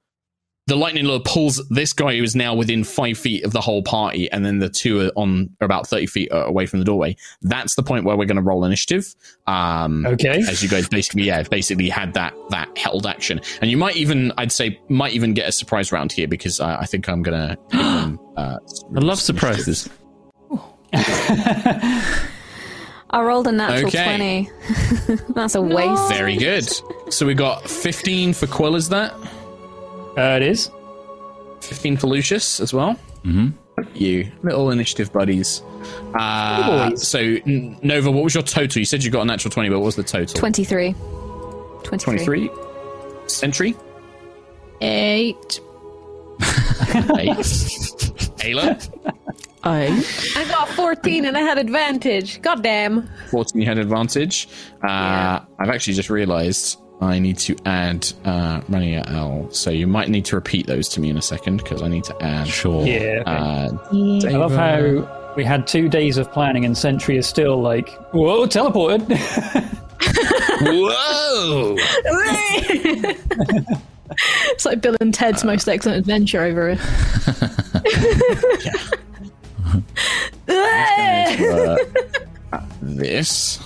[0.70, 3.82] The lightning lure pulls this guy who is now within five feet of the whole
[3.82, 6.84] party, and then the two are on are about thirty feet uh, away from the
[6.84, 7.16] doorway.
[7.42, 9.16] That's the point where we're going to roll initiative.
[9.48, 10.38] Um, Okay.
[10.48, 14.32] as you guys basically yeah basically had that that held action and you might even
[14.38, 17.56] i'd say might even get a surprise round here because i, I think i'm gonna
[17.70, 18.58] them, uh,
[18.94, 19.88] I love surprises.
[23.12, 24.48] I rolled a natural Okay.
[25.08, 25.22] 20.
[25.34, 26.08] That's a waste.
[26.10, 26.68] very good
[27.12, 29.12] so we got 15 for quill is that
[30.20, 30.70] Uh, it is.
[31.62, 33.48] 15 for lucius as well mm-hmm.
[33.94, 35.62] you little initiative buddies
[36.14, 39.68] uh, so N- nova what was your total you said you got a natural 20
[39.68, 40.94] but what was the total 23.
[41.84, 42.18] 23.
[42.18, 42.50] 23
[43.26, 43.76] sentry
[44.80, 45.60] Eight.
[46.40, 46.40] 8
[48.40, 49.20] ayla
[49.62, 50.02] I.
[50.36, 52.40] I got 14 and I had advantage.
[52.40, 53.06] God damn.
[53.30, 54.48] 14 you had advantage.
[54.82, 59.48] Uh, I've actually just realized I need to add uh, Raniel.
[59.52, 62.04] So you might need to repeat those to me in a second because I need
[62.04, 62.46] to add.
[62.46, 62.86] Sure.
[62.86, 63.22] Yeah.
[63.26, 67.88] Uh, I love how We had two days of planning, and Sentry is still like,
[68.12, 69.08] whoa, teleported.
[70.62, 71.76] Whoa!
[74.46, 76.70] It's like Bill and Ted's most excellent adventure over
[82.82, 83.60] this.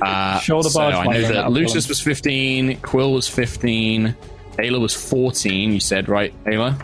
[0.00, 1.88] Uh, Shoulder so I know that Lucius Quillen.
[1.88, 4.14] was 15, Quill was 15,
[4.58, 6.80] Ayla was 14, you said, right, Ayla?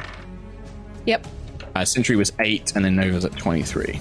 [1.07, 1.27] Yep.
[1.75, 4.01] Uh, Sentry was 8, and then Nova's at 23.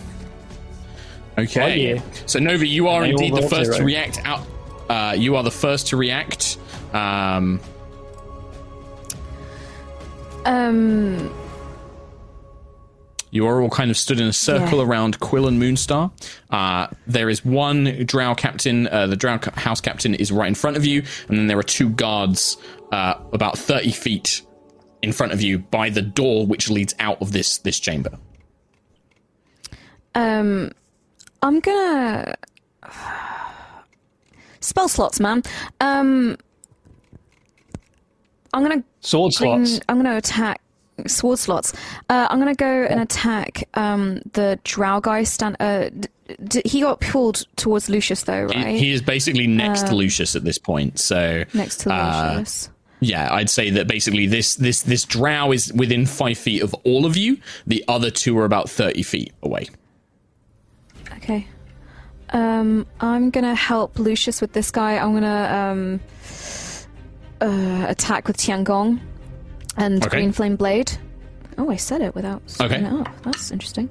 [1.37, 1.61] Okay.
[1.61, 2.01] Oh, yeah.
[2.27, 4.45] So, Nova, you are And they all indeed the rolled first to react out.
[4.89, 6.57] Uh, you are the first to react.
[6.93, 7.59] Um,
[10.45, 11.33] Um,
[13.33, 14.85] You are all kind of stood in a circle Yeah.
[14.85, 16.11] around Quill and Moonstar.
[16.51, 18.87] Uh, there is one drow captain.
[18.87, 21.63] Uh, the drow house captain is right in front of you, and then there are
[21.63, 22.57] two guards
[22.91, 24.43] uh, about thirty feet
[25.01, 28.11] in front of you by the door which leads out of this this chamber.
[30.15, 30.71] um,
[31.41, 32.35] I'm gonna
[34.59, 35.41] spell slots, man.
[35.81, 36.37] Um,
[38.53, 39.83] I'm gonna Sword bring, slots.
[39.89, 40.61] I'm gonna attack
[41.07, 41.73] sword slots.
[42.09, 45.23] Uh, I'm gonna go and attack um the drow guy.
[45.23, 45.57] Stand.
[45.59, 46.07] Uh, d-
[46.43, 48.75] d- he got pulled towards Lucius though, right?
[48.75, 50.99] He, is basically next to Lucius at this point.
[50.99, 52.69] So Next to uh, Lucius.
[52.99, 57.05] yeah, I'd say that basically this this this drow is within five feet of all
[57.05, 57.37] of you.
[57.67, 59.67] The other two are about thirty feet away.
[61.17, 61.47] Okay.
[62.29, 64.97] Um, I'm gonna help Lucius with this guy.
[64.97, 65.99] I'm gonna um,
[67.41, 68.99] uh, attack with Tiangong
[69.77, 70.17] and Okay.
[70.17, 70.91] Green Flame Blade.
[71.57, 72.77] Oh, I said it without Okay.
[72.79, 73.07] it up.
[73.23, 73.89] That's interesting.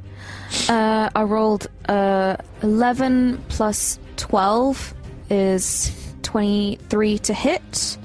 [0.68, 4.94] Uh, I rolled uh, 11 plus 12
[5.30, 5.92] is
[6.22, 7.98] 23 to hit.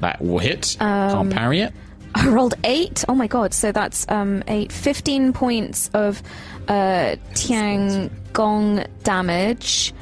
[0.00, 0.76] That will hit.
[0.80, 1.72] Um, Can't parry it.
[2.14, 3.04] I rolled 8.
[3.08, 6.22] Oh my god, so that's um, eight, 15 points of
[6.68, 9.92] uh, Tiangong damage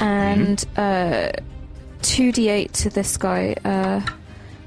[0.00, 1.30] and uh,
[2.02, 4.00] 2d8 to this guy, uh,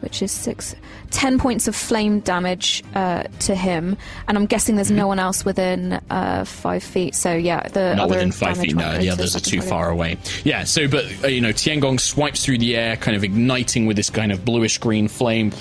[0.02, 0.76] which is 6.
[1.12, 5.44] 10 points of flame damage uh, to him, and I'm guessing there's no one else
[5.44, 8.76] within uh, 5 feet, so yeah, the not other within five feet.
[8.76, 9.70] No, the others are too target.
[9.70, 10.18] far away.
[10.44, 10.64] Yeah.
[10.64, 14.10] So, but uh, you know, Tiangong swipes through the air, kind of igniting with this
[14.10, 15.52] kind of bluish green flame.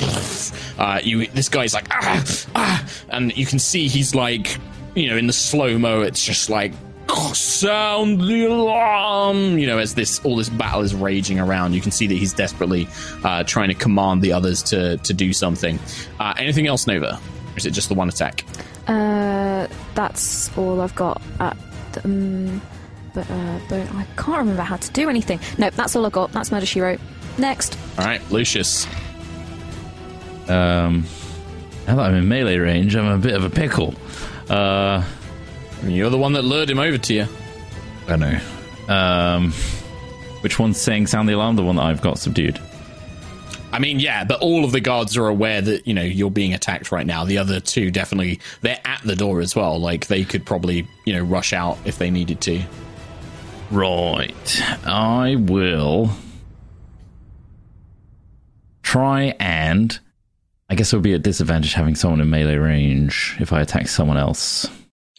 [0.79, 2.25] Uh, you, this guy's like ah
[2.55, 4.57] ah, and you can see he's like,
[4.95, 6.73] you know, in the slow mo, it's just like.
[7.35, 9.59] Sound the alarm!
[9.59, 12.33] You know, as this all this battle is raging around, you can see that he's
[12.33, 12.89] desperately
[13.25, 15.79] uh, trying to command the others to to do something.
[16.19, 17.15] Uh, anything else, Nova?
[17.15, 18.45] Or is it just the one attack?
[18.87, 21.57] Uh, that's all I've got at.
[22.05, 22.61] Um,
[23.13, 25.41] but, uh, but I can't remember how to do anything.
[25.59, 26.33] Nope, that's all I've got.
[26.33, 27.01] That's Murder She Wrote.
[27.39, 27.77] Next.
[27.99, 28.87] All right, Lucius.
[30.49, 31.05] Um,
[31.87, 33.95] now that I'm in melee range, I'm a bit of a pickle.
[34.49, 35.05] Uh,
[35.85, 37.27] You're the one that lured him over to you.
[38.07, 38.41] I know.
[38.89, 39.53] Um,
[40.41, 41.57] which one's saying sound the alarm?
[41.57, 42.61] The one that I've got subdued.
[43.73, 46.55] I mean, yeah, but all of the guards are aware that you know you're being
[46.55, 47.25] attacked right now.
[47.25, 49.79] The other two definitely they're at the door as well.
[49.79, 52.63] Like they could probably you know rush out if they needed to.
[53.71, 54.63] Right.
[54.85, 56.11] I will
[58.83, 59.99] try and.
[60.69, 63.89] I guess it would be a disadvantage having someone in melee range if I attack
[63.89, 64.69] someone else.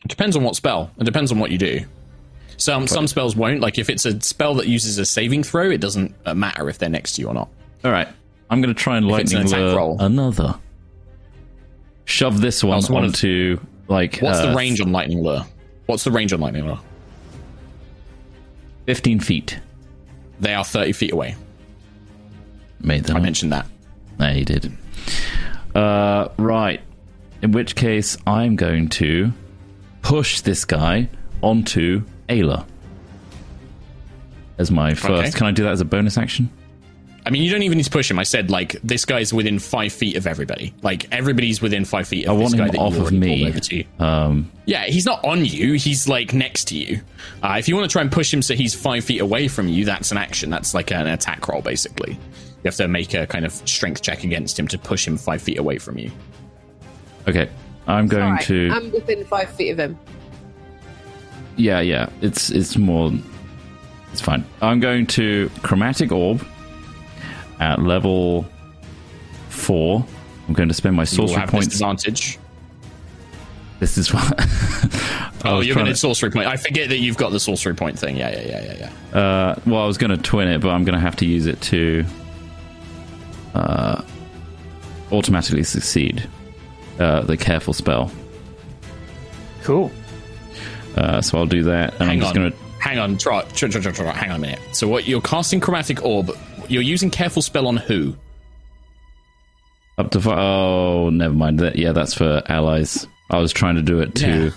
[0.04, 0.92] It depends on what spell.
[1.00, 1.82] It depends on what you do.
[2.58, 3.60] Some some spells won't.
[3.60, 6.78] Like if it's a spell that uses a saving throw, it doesn't uh, matter if
[6.78, 7.50] they're next to you or not.
[7.84, 8.08] All right.
[8.50, 9.98] I'm going to try and If it's an lightning attack lure roll.
[10.02, 10.56] another.
[12.06, 15.46] Shove this one so one of- onto like What's uh, the range on lightning lure?
[15.86, 16.80] What's the range on lightning lure?
[18.88, 19.60] 15 feet.
[20.40, 21.36] They are thirty feet away.
[22.82, 23.68] Made that I mentioned that.
[24.20, 24.76] Yeah, you did.
[25.76, 26.82] Uh, right.
[27.44, 29.32] In which case, I'm going to
[30.02, 31.10] push this guy
[31.42, 32.66] onto Ayla
[34.58, 35.12] as my first.
[35.12, 35.32] Okay.
[35.32, 36.50] Can I do that as a bonus action?
[37.24, 38.18] I mean, you don't even need to push him.
[38.18, 40.74] I said like this guy's within five feet of everybody.
[40.82, 43.12] Like everybody's within five feet of I this want guy him that off you of
[43.12, 43.88] me.
[44.00, 45.74] Um, Yeah, he's not on you.
[45.74, 47.02] He's like next to you.
[47.44, 49.68] Uh, if you want to try and push him so he's five feet away from
[49.68, 50.50] you, that's an action.
[50.50, 52.14] That's like an attack roll, basically.
[52.14, 55.44] You have to make a kind of strength check against him to push him five
[55.44, 56.12] feet away from you.
[57.28, 57.50] okay.
[57.88, 58.70] I'm going Alright, to.
[58.72, 59.98] I'm within five feet of him.
[61.58, 62.10] yeah, yeah.
[62.22, 63.12] It's it's more.
[64.12, 64.46] It's fine.
[64.62, 66.46] I'm going to chromatic orb
[67.60, 68.46] at level
[69.50, 70.06] four.
[70.48, 71.67] I'm going to spend my You sorcery have points.
[71.67, 72.38] disadvantage.
[73.80, 74.48] This is what.
[75.44, 76.46] Oh, you're trying going to to- sorcery point.
[76.46, 78.15] I forget that you've got the sorcery point thing.
[78.15, 79.20] Yeah, yeah, yeah, yeah, yeah.
[79.20, 81.48] Uh, well, I was going to twin it, but I'm going to have to use
[81.48, 82.06] it to
[83.56, 84.04] uh,
[85.12, 86.30] automatically succeed
[87.02, 88.12] uh, the careful spell.
[89.64, 89.92] Cool.
[90.96, 92.42] Uh, so I'll do that, and I'm Hang just on.
[92.42, 92.58] going to.
[92.80, 93.18] Hang on.
[93.18, 94.60] Try, try, try, try, try, hang on a minute.
[94.74, 96.32] So what you're casting chromatic orb.
[96.68, 98.16] You're using careful spell on who?
[99.98, 101.60] Up to fi- oh, never mind.
[101.60, 103.06] That yeah, that's for allies.
[103.30, 104.52] I was trying to do it to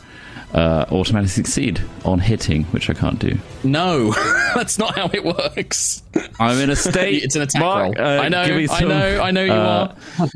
[0.54, 3.36] uh, automatically succeed on hitting, which I can't do.
[3.62, 4.12] No,
[4.54, 6.02] that's not how it works.
[6.40, 7.22] I'm in a state.
[7.24, 8.06] It's an attack Mark, roll.
[8.06, 10.26] uh, I know, I know, I know you uh, are.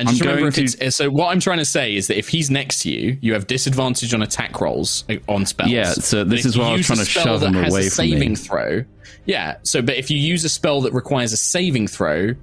[0.00, 2.28] And just I'm remember, if it's, so what I'm trying to say is that if
[2.28, 5.70] he's next to you, you have disadvantage on attack rolls uh, on spells.
[5.70, 8.10] Yeah, so this is why I was trying to shove him away a from me.
[8.12, 8.84] saving throw.
[9.26, 12.34] Yeah, so but if you use a spell that requires a saving throw,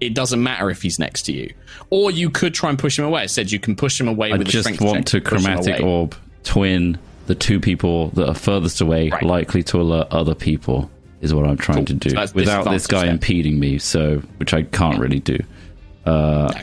[0.00, 1.52] it doesn't matter if he's next to you.
[1.90, 3.22] Or you could try and push him away.
[3.22, 6.14] I said you can push him away I with a just want to chromatic orb
[6.44, 9.22] twin the two people that are furthest away, Right.
[9.22, 10.90] likely to alert other people.
[11.22, 11.86] Is what I'm trying Cool.
[11.86, 13.78] to do So without this guy impeding me.
[13.78, 15.38] So, which I can't really do.
[16.04, 16.60] Uh, No.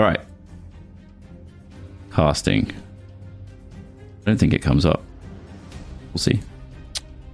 [0.00, 0.20] All right,
[2.10, 2.70] casting.
[2.70, 2.74] I
[4.24, 5.02] don't think it comes up.
[6.14, 6.40] We'll see.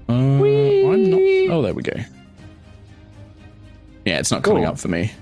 [0.09, 1.21] Uh, I'm not.
[1.55, 1.93] Oh, there we go.
[4.05, 4.73] Yeah, it's not coming Cool.
[4.73, 5.13] up for me.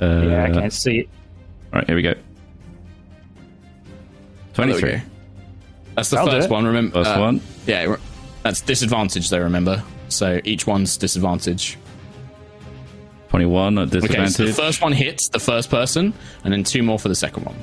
[0.00, 1.08] Uh, yeah, I can't see it.
[1.72, 2.14] All right, here we go.
[2.14, 2.22] Oh,
[3.42, 4.90] we Twenty-three.
[4.92, 5.00] go.
[5.96, 6.64] That's the I'll first one.
[6.64, 7.40] Remember, First uh, one.
[7.66, 7.96] Yeah,
[8.44, 9.40] that's disadvantage though.
[9.42, 11.76] Remember, so each one's disadvantage.
[13.34, 17.00] Twenty-one at Okay, so the first one hits the first person, and then two more
[17.00, 17.56] for the second one.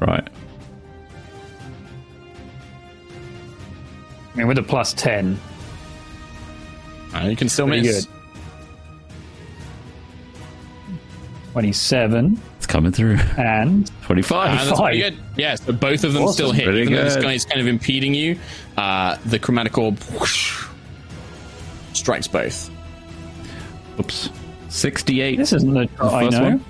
[0.00, 0.28] Right.
[4.34, 5.40] I mean, with a plus 10,
[7.14, 8.04] Uh, you can still pretty miss.
[8.04, 8.14] good.
[11.52, 13.16] 27 It's coming through.
[13.38, 14.50] and Twenty-five.
[14.60, 15.14] Uh, that's pretty Five.
[15.14, 15.24] good.
[15.38, 16.34] Yeah, so both of them Awesome.
[16.34, 16.64] still hit.
[16.64, 18.38] Pretty Even though this guy is kind of impeding you,
[18.76, 20.66] uh, the chromatic orb whoosh,
[21.94, 22.70] strikes both.
[23.98, 24.28] Oops.
[24.68, 25.36] Sixty-eight.
[25.36, 26.42] this isn't the I first know.
[26.44, 26.64] one?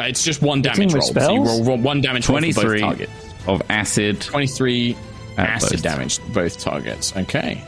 [0.00, 1.24] Uh, it's just one damage with roll.
[1.24, 3.12] So you roll, roll one damage roll for both Twenty-three targets.
[3.46, 4.20] of acid.
[4.20, 4.96] 23
[5.36, 5.82] acid both.
[5.82, 7.16] damage to both targets.
[7.16, 7.62] Okay.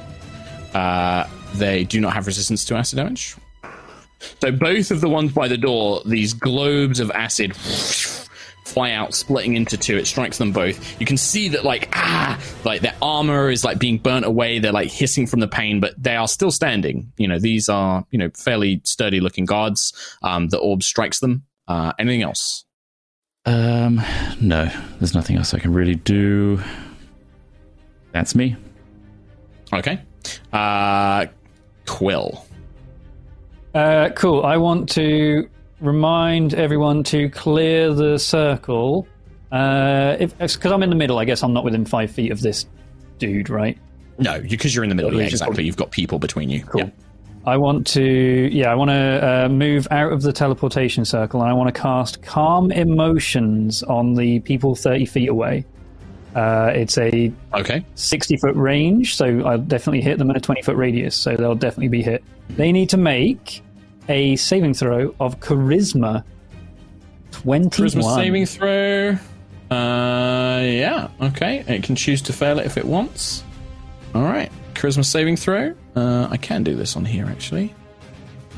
[0.75, 3.35] Uh, they do not have resistance to acid damage.
[4.41, 7.55] So both of the ones by the door, these globes of acid
[8.71, 9.97] fly out, splitting into two.
[9.97, 11.01] It strikes them both.
[11.01, 14.59] You can see that, like, ah, like their armor is like being burnt away.
[14.59, 17.13] They're like hissing from the pain, but they are still standing.
[17.17, 19.93] You know, these are, you know, fairly sturdy looking guards.
[20.23, 21.45] Um, the orb strikes them.
[21.69, 22.65] Uh, anything else?
[23.47, 24.03] Um,
[24.41, 26.61] no, there's nothing else I can really do.
[28.13, 28.57] That's me.
[29.73, 30.01] Okay.
[30.53, 31.27] Uh,
[31.87, 32.45] Quill.
[33.75, 34.45] Uh, cool.
[34.45, 35.49] I want to
[35.81, 39.07] remind everyone to clear the circle.
[39.53, 42.67] Uh, because I'm in the middle, I guess I'm not within five feet of this
[43.19, 43.77] dude, right?
[44.19, 45.13] No, because you're in the middle.
[45.13, 45.65] Yeah, exactly.
[45.65, 46.63] You've got people between you.
[46.65, 46.83] Cool.
[46.83, 46.91] Yeah.
[47.47, 48.03] I want to,
[48.53, 51.81] yeah, I want to uh, move out of the teleportation circle, and I want to
[51.81, 55.65] cast Calm Emotions on the people 30 feet away.
[56.35, 57.85] Uh, it's a Okay.
[57.95, 61.55] 60 foot range, so I'll definitely hit them in a 20 foot radius, so they'll
[61.55, 62.23] definitely be hit.
[62.51, 63.63] They need to make
[64.11, 66.25] a saving throw of Charisma
[67.33, 67.71] 21.
[67.71, 69.17] Charisma saving throw.
[69.75, 71.09] Uh, yeah.
[71.23, 71.65] Okay.
[71.67, 73.45] It can choose to fail it if it wants.
[74.15, 74.51] All right.
[74.75, 75.75] Charisma saving throw.
[75.97, 77.73] Uh, I can do this on here actually.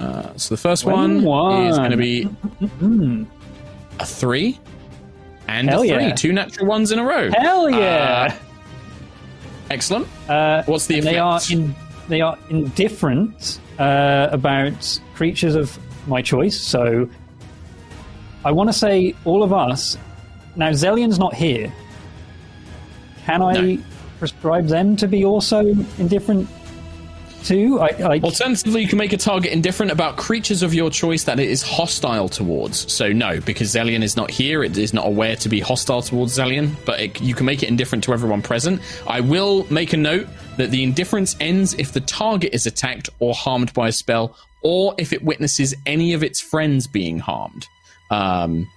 [0.01, 1.67] Uh, so the first one, One.
[1.67, 2.29] is going to be
[4.01, 4.59] a three
[5.49, 5.97] and Hell a three.
[6.07, 6.15] yeah.
[6.15, 7.31] Two natural ones in a row.
[7.39, 8.35] Hell yeah!
[9.71, 10.09] Excellent.
[10.29, 11.75] Uh, What's the and they are in,
[12.09, 16.61] they are indifferent uh, about creatures of my choice.
[16.61, 17.09] So
[18.45, 19.97] I want to say all of us.
[20.57, 21.73] Now Zelian's not here.
[23.25, 23.83] Can I No.
[24.19, 25.61] prescribe them to be also
[25.99, 26.49] indifferent
[27.45, 27.81] too?
[27.81, 31.39] I, I Alternatively, you can make a target indifferent about creatures of your choice that
[31.39, 32.93] it is hostile towards.
[32.93, 36.37] So no, because Zelian is not here, it is not aware to be hostile towards
[36.37, 38.81] Zelian, but it, you can make it indifferent to everyone present.
[39.07, 43.35] I will make a note that the indifference ends if the target is attacked or
[43.35, 47.67] harmed by a spell, or if it witnesses any of its friends being harmed.
[48.11, 48.69] Um,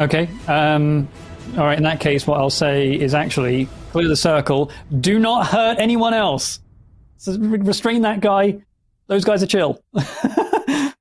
[0.00, 0.28] okay.
[0.46, 1.08] Um,
[1.56, 1.76] all right.
[1.76, 4.70] In that case, what I'll say is actually clear the circle.
[5.00, 6.60] Do not hurt anyone else.
[7.16, 8.58] So re- restrain that guy.
[9.08, 9.82] Those guys are chill.
[9.94, 10.92] uh,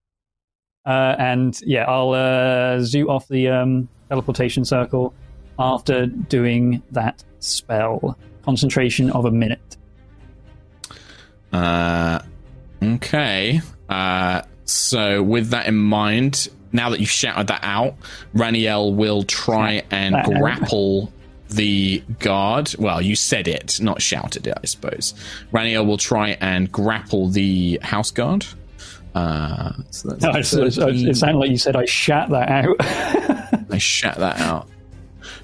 [0.85, 5.13] and yeah, I'll uh, zoo off the um, teleportation circle
[5.59, 8.17] after doing that spell.
[8.43, 9.77] Concentration of a minute.
[11.51, 12.19] Uh,
[12.81, 13.61] okay.
[13.87, 17.95] Uh, so with that in mind, now that you've shouted that out,
[18.33, 20.25] Raniel will try and out.
[20.25, 21.11] grapple
[21.49, 22.73] the guard.
[22.77, 25.13] Well, you said it, not shouted it, I suppose.
[25.51, 28.45] Raniel will try and grapple the house guard.
[29.15, 32.75] Uh, so that's No, it sounded like you said I shat that out.
[33.71, 34.67] I shat that out.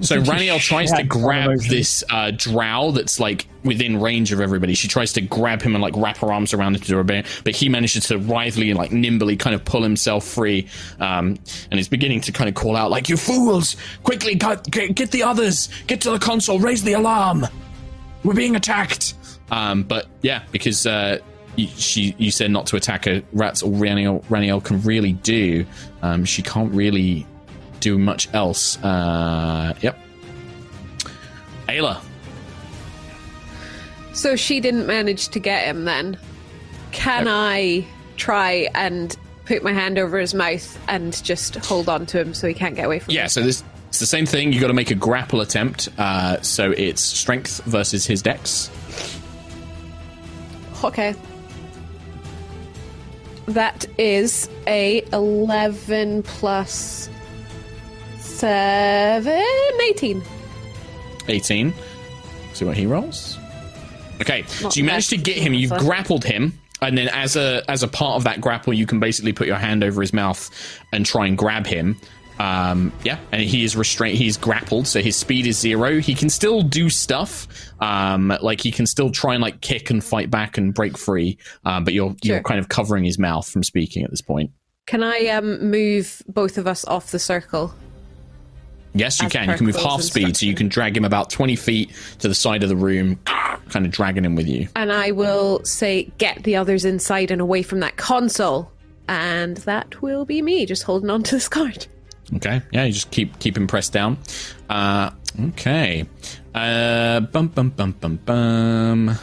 [0.02, 4.74] So Raniel tries to grab this uh, drow that's like within range of everybody.
[4.74, 7.04] She tries to grab him and like wrap her arms around him to do a
[7.04, 10.68] bit, but he manages to writhely and like nimbly kind of pull himself free,
[11.00, 11.38] um,
[11.72, 13.76] and is beginning to kind of call out like, "You fools!
[14.04, 15.70] Quickly, get, get, get the others!
[15.88, 16.60] Get to the console!
[16.60, 17.46] Raise the alarm!
[18.24, 19.16] We're being attacked!"
[19.52, 21.20] Um, but yeah, because uh,
[21.56, 23.22] you, she you said not to attack her.
[23.34, 25.66] Rats all Raniel, Raniel can really do.
[26.02, 27.26] Um, she can't really
[27.86, 28.84] do much else.
[28.84, 29.96] Uh, yep.
[31.68, 32.02] Ayla.
[34.14, 36.18] So she didn't manage to get him then.
[36.92, 37.86] Can I
[38.18, 39.16] try and
[39.46, 42.76] put my hand over his mouth and just hold on to him so he can't
[42.76, 43.24] get away from Yeah, me?
[43.24, 44.52] Yeah, so this it's the same thing.
[44.52, 45.90] You've got to make a grapple attempt.
[46.00, 48.72] Uh, so it's strength versus his dex.
[50.84, 51.14] Okay.
[53.48, 57.10] That is a 11 plus
[58.46, 59.43] 7,
[59.89, 60.22] 18.
[61.28, 61.74] 18.
[62.54, 63.39] See what he rolls.
[64.22, 65.56] Okay, Not so you managed to get him.
[65.56, 69.00] You've grappled him, and then as a as a part of that grapple, you can
[69.00, 70.48] basically put your hand over his mouth
[70.93, 71.98] and try and grab him.
[72.38, 74.20] Um, yeah, and he is restrained.
[74.20, 76.00] He's grappled, so his speed is zero.
[76.00, 77.48] He can still do stuff,
[77.82, 81.39] um, like he can still try and like kick and fight back and break free.
[81.66, 84.52] Um, but you're you're kind of covering his mouth from speaking at this point.
[84.86, 87.74] Can I um, move both of us off the circle?
[88.96, 89.50] Yes, you can.
[89.50, 92.34] You can move half speed, so you can drag him about 20 feet to the
[92.34, 94.70] side of the room, kind of dragging him with you.
[94.76, 98.72] And I will say, get the others inside and away from that console.
[99.08, 101.86] And that will be me, just holding on to this card.
[102.36, 104.18] Okay, yeah, you just keep keep him pressed down.
[104.70, 105.12] Uh,
[105.50, 106.06] okay,
[106.56, 109.18] uh, bum bum bum bum bum.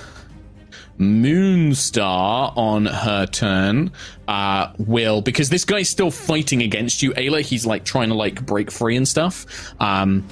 [1.03, 3.91] Moonstar on her turn
[4.29, 7.41] uh, will because this guy's still fighting against you, Ayla.
[7.43, 9.45] He's like trying to like break free and stuff.
[9.81, 10.27] Um,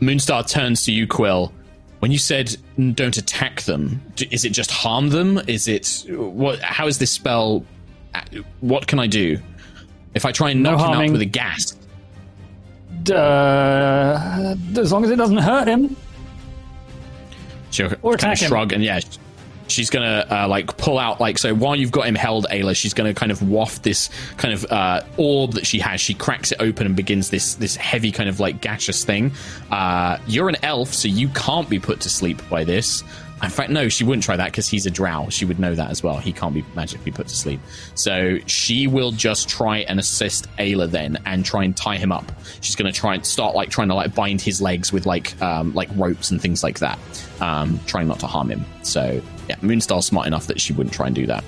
[0.00, 1.52] Moonstar turns to you, Quill.
[2.00, 2.56] When you said
[2.94, 4.00] don't attack them,
[4.30, 5.38] is it just harm them?
[5.46, 6.58] Is it what?
[6.60, 7.64] How is this spell?
[8.14, 8.20] uh,
[8.60, 9.38] What can I do
[10.14, 11.76] if I try and No knock him out with a gas?
[13.10, 15.94] Uh, as long as it doesn't hurt him.
[17.70, 18.48] She'll Or kind attack of him.
[18.48, 19.00] shrug and yeah,
[19.70, 22.94] she's gonna uh, like pull out like so while you've got him held, Ayla, she's
[22.94, 26.00] gonna kind of waft this kind of uh, orb that she has.
[26.00, 29.32] She cracks it open and begins this this heavy kind of like gaseous thing.
[29.70, 33.02] Uh, you're an elf, so you can't be put to sleep by this.
[33.42, 35.28] In fact, no, she wouldn't try that because he's a drow.
[35.30, 36.18] She would know that as well.
[36.18, 37.60] He can't be magically put to sleep.
[37.94, 42.30] So she will just try and assist Ayla then and try and tie him up.
[42.60, 45.40] She's going to try and start like trying to like bind his legs with like
[45.40, 46.98] um, like ropes and things like that,
[47.40, 48.64] um, trying not to harm him.
[48.82, 51.42] So yeah, Moonstar's smart enough that she wouldn't try and do that.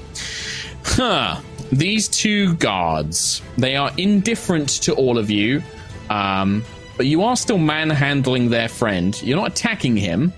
[0.84, 1.40] Huh.
[1.70, 5.62] These two guards, they are indifferent to all of you,
[6.10, 6.64] um,
[6.96, 9.20] but you are still manhandling their friend.
[9.22, 10.32] You're not attacking him.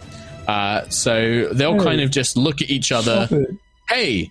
[0.46, 3.28] Uh, so they'll kind of just look at each other.
[3.88, 4.30] Hey,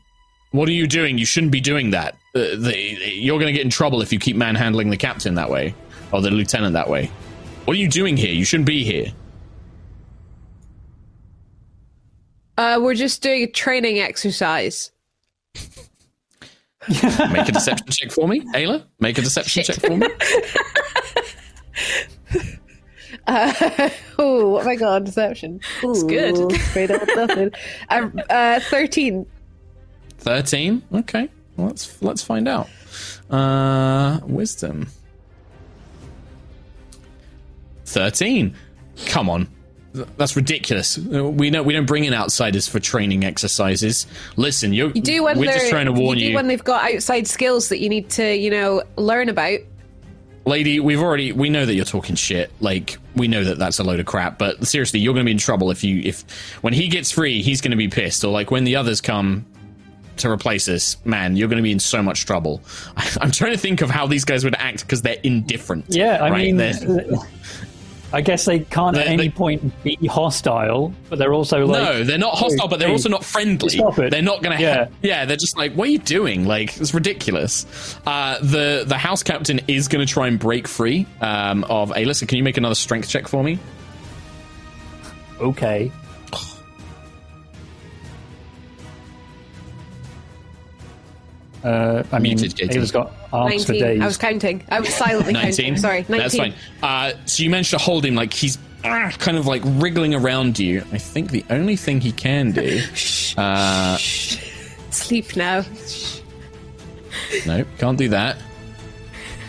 [0.51, 1.17] what are you doing?
[1.17, 2.13] You shouldn't be doing that.
[2.35, 2.75] Uh, the,
[3.13, 5.73] you're going to get in trouble if you keep manhandling the captain that way,
[6.11, 7.11] or the lieutenant that way.
[7.65, 8.33] What are you doing here?
[8.33, 9.11] You shouldn't be here.
[12.57, 14.91] Uh, we're just doing a training exercise.
[16.89, 18.83] Make a deception check for me, Ayla.
[18.99, 20.07] Make a deception check for me.
[24.19, 25.59] Oh, what have I got on deception?
[25.81, 26.51] It's good.
[26.69, 27.51] Straight up nothing.
[27.89, 29.25] Uh, uh, 13.
[30.19, 30.81] Thirteen.
[30.93, 32.69] Okay, well, let's let's find out.
[33.29, 34.87] Uh, wisdom.
[37.85, 38.55] Thirteen.
[39.07, 39.49] Come on,
[40.17, 40.97] that's ridiculous.
[40.97, 44.07] Uh, We don't we don't bring in outsiders for training exercises.
[44.37, 46.47] Listen, you're, You do when we're they're just trying to warn you you, do when
[46.47, 49.59] they've got outside skills that you need to, you know, learn about.
[50.45, 50.79] Lady.
[50.79, 52.51] We've already we know that you're talking shit.
[52.59, 54.37] Like we know that that's a load of crap.
[54.37, 56.23] But seriously, you're going to be in trouble if you if
[56.61, 58.23] when he gets free, he's going to be pissed.
[58.23, 59.45] Or like when the others come
[60.17, 62.61] to replace us, man, you're going to be in so much trouble.
[63.19, 65.85] I'm trying to think of how these guys would act because they're indifferent.
[65.89, 66.43] Yeah, I right?
[66.45, 66.77] mean, They're-
[68.13, 72.03] I guess they can't at any they- point be hostile, but they're also like no,
[72.03, 73.69] they're not hostile, but they're hey, also not friendly.
[73.69, 74.11] stop it.
[74.11, 74.63] They're not going to.
[74.63, 74.87] Yeah.
[75.01, 76.45] yeah, they're just like, what are you doing?
[76.45, 77.65] Like, it's ridiculous.
[78.05, 81.91] Uh, the the house captain is going to try and break free um, of.
[82.15, 83.57] So can you make another strength check for me?
[85.39, 85.91] okay.
[91.63, 92.77] Uh, I mean, Muted, Katie.
[92.77, 94.01] Ayla's got arms for days.
[94.01, 94.63] I was counting.
[94.69, 95.51] I was silently 19.
[95.51, 95.77] counting.
[95.77, 96.17] Sorry, 19.
[96.17, 96.53] That's fine.
[96.81, 100.59] Uh, so you managed to hold him like he's ah, kind of like wriggling around
[100.59, 100.83] you.
[100.91, 102.81] I think the only thing he can do.
[103.37, 105.63] uh, Sleep now.
[107.45, 108.37] no, can't do that.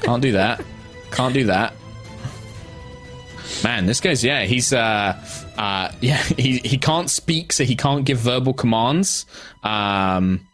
[0.03, 0.63] Can't do that.
[1.11, 1.75] Can't do that.
[3.63, 5.19] Man, this guy's yeah, he's uh
[5.57, 9.27] uh yeah, he he can't speak, so he can't give verbal commands.
[9.63, 10.47] Um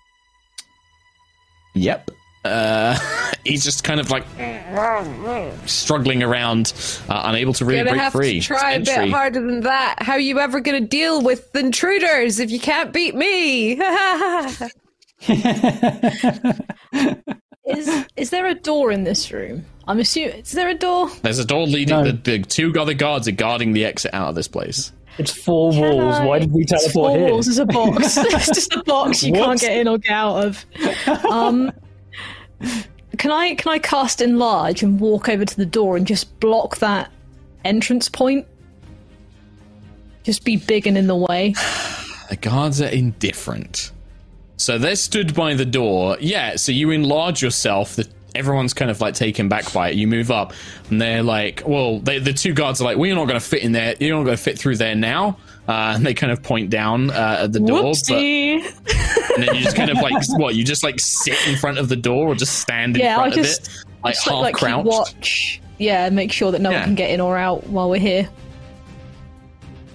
[1.81, 2.11] Yep.
[2.45, 2.99] Uh
[3.45, 4.25] he's just kind of like
[5.67, 6.73] struggling around,
[7.09, 8.41] uh, unable to really Gonna break have free.
[8.41, 9.97] to try a It's bit harder than that.
[10.03, 13.75] How are you ever gonna deal with intruders if you can't beat me?
[17.67, 19.65] Is is there a door in this room?
[19.87, 20.41] I'm assuming.
[20.41, 21.09] Is there a door?
[21.23, 22.05] There's a door leading No.
[22.05, 24.93] the, the two other guards are guarding the exit out of this place.
[25.19, 26.15] It's four walls.
[26.17, 27.31] I- Why did we It's teleport four here?
[27.31, 27.47] walls.
[27.47, 28.17] There's a box.
[28.19, 30.67] it's just a box you can't get in or get out of.
[31.31, 31.73] Um,
[33.19, 36.79] can I can I cast enlarge and walk over to the door and just block
[36.79, 37.11] that
[37.65, 38.47] entrance point?
[40.23, 41.55] Just be big and in the way.
[42.31, 43.91] The guards are indifferent.
[44.57, 46.17] So they're stood by the door.
[46.21, 47.97] Yeah, so you enlarge yourself.
[47.97, 49.97] The, everyone's kind of like taken back by it.
[49.97, 50.53] You move up,
[50.91, 53.45] and they're like, well, they, the two guards are like, well, you're not going to
[53.47, 53.95] fit in there.
[54.01, 55.37] You're not going to fit through there now.
[55.69, 57.93] Uh, and they kind of point down uh, at the door.
[58.09, 61.79] But, and then you just kind of like, what, you just like sit in front
[61.79, 63.69] of the door or just stand in Yeah, front I'll of it?
[64.03, 64.87] Like Just, half like, crouched?
[64.89, 65.61] watch.
[65.79, 66.79] Yeah, make sure that no Yeah.
[66.81, 68.29] one can get in or out while we're here.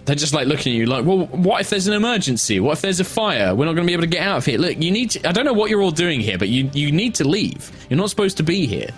[0.05, 2.59] They're just like looking at you like, well, what if there's an emergency?
[2.59, 3.55] What if there's a fire?
[3.55, 4.59] We're not going to be able to get out of here.
[4.59, 5.27] Look, you need to.
[5.27, 7.71] I don't know what you're all doing here, but you you need to leave.
[7.89, 8.91] You're not supposed to be here.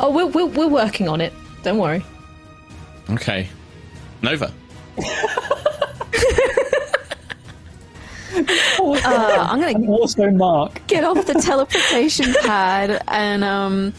[0.00, 1.32] Oh, we're we're, we're working on it.
[1.62, 2.04] Don't worry.
[3.10, 3.48] Okay,
[4.22, 4.52] Nova.
[8.80, 10.80] Uh, I'm gonna Also, Mark.
[10.86, 13.92] get off the teleportation pad and um,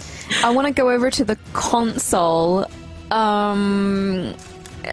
[0.44, 2.66] I want to go over to the console.
[3.12, 4.36] Um,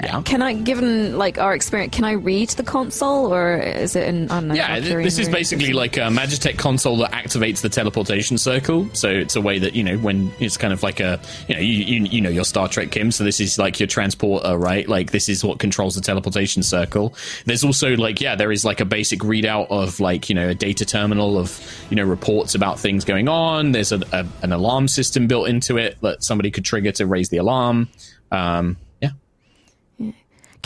[0.05, 0.23] Yeah.
[0.23, 4.31] can I, given like our experience, can I read the console or is it in?
[4.31, 4.55] I know.
[4.55, 8.89] Yeah, th- this is basically like a Magitech console that activates the teleportation circle.
[8.93, 11.61] So it's a way that you know when it's kind of like a you know
[11.61, 13.11] you you, you know your Star Trek Kim.
[13.11, 14.89] So this is like your transporter, right?
[14.89, 17.15] Like this is what controls the teleportation circle.
[17.45, 20.55] There's also like yeah, there is like a basic readout of like you know a
[20.55, 23.73] data terminal of you know reports about things going on.
[23.73, 27.29] There's a, a an alarm system built into it that somebody could trigger to raise
[27.29, 27.89] the alarm.
[28.31, 28.77] Um.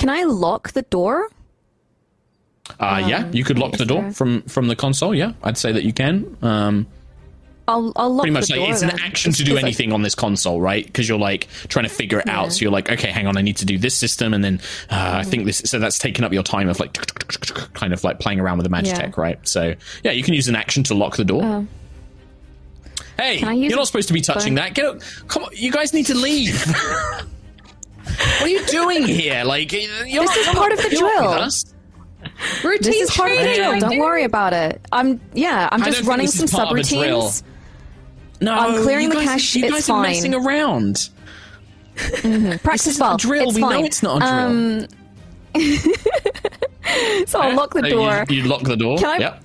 [0.00, 1.28] Can I lock the door?
[2.78, 5.14] Uh, yeah, you could lock the door there- from from the console.
[5.14, 6.36] Yeah, I'd say that you can.
[6.42, 6.86] Um,
[7.68, 8.72] I'll, I'll lock pretty much the like door.
[8.72, 10.84] it's an action to do anything on this console, right?
[10.84, 12.52] Because you're like trying to figure it out.
[12.52, 15.18] So you're like, okay, hang on, I need to do this system, and then uh,
[15.18, 15.58] I think this.
[15.66, 16.94] So that's taking up your time of like
[17.74, 19.20] kind of like playing around with the Magitech, Yeah.
[19.22, 19.46] right?
[19.46, 21.44] So yeah, you can use an action to lock the door.
[21.44, 21.68] Um,
[23.18, 24.74] hey, can I use you're not supposed to be touching that.
[24.74, 25.00] Get up!
[25.28, 26.64] Come on, you guys need to leave.
[28.18, 29.44] what are you doing here?
[29.44, 31.48] Like, you're This is part of the drill.
[32.64, 33.80] Routine This is part of the drill.
[33.80, 34.80] Don't worry about it.
[34.92, 35.68] I'm yeah.
[35.72, 37.22] I'm just running some is part of a drill.
[37.22, 37.42] subroutines.
[38.42, 40.46] No, I'm clearing the guys, cache, You it's guys are messing fine.
[40.46, 41.10] around.
[41.96, 43.14] Practice This is well.
[43.14, 43.48] a drill.
[43.48, 43.72] It's we fine.
[43.80, 44.38] know it's not a drill.
[44.38, 44.86] Um,
[47.26, 48.24] so I'll lock the So you- door.
[48.28, 48.98] You, lock the door.
[48.98, 49.44] Can I- Yep.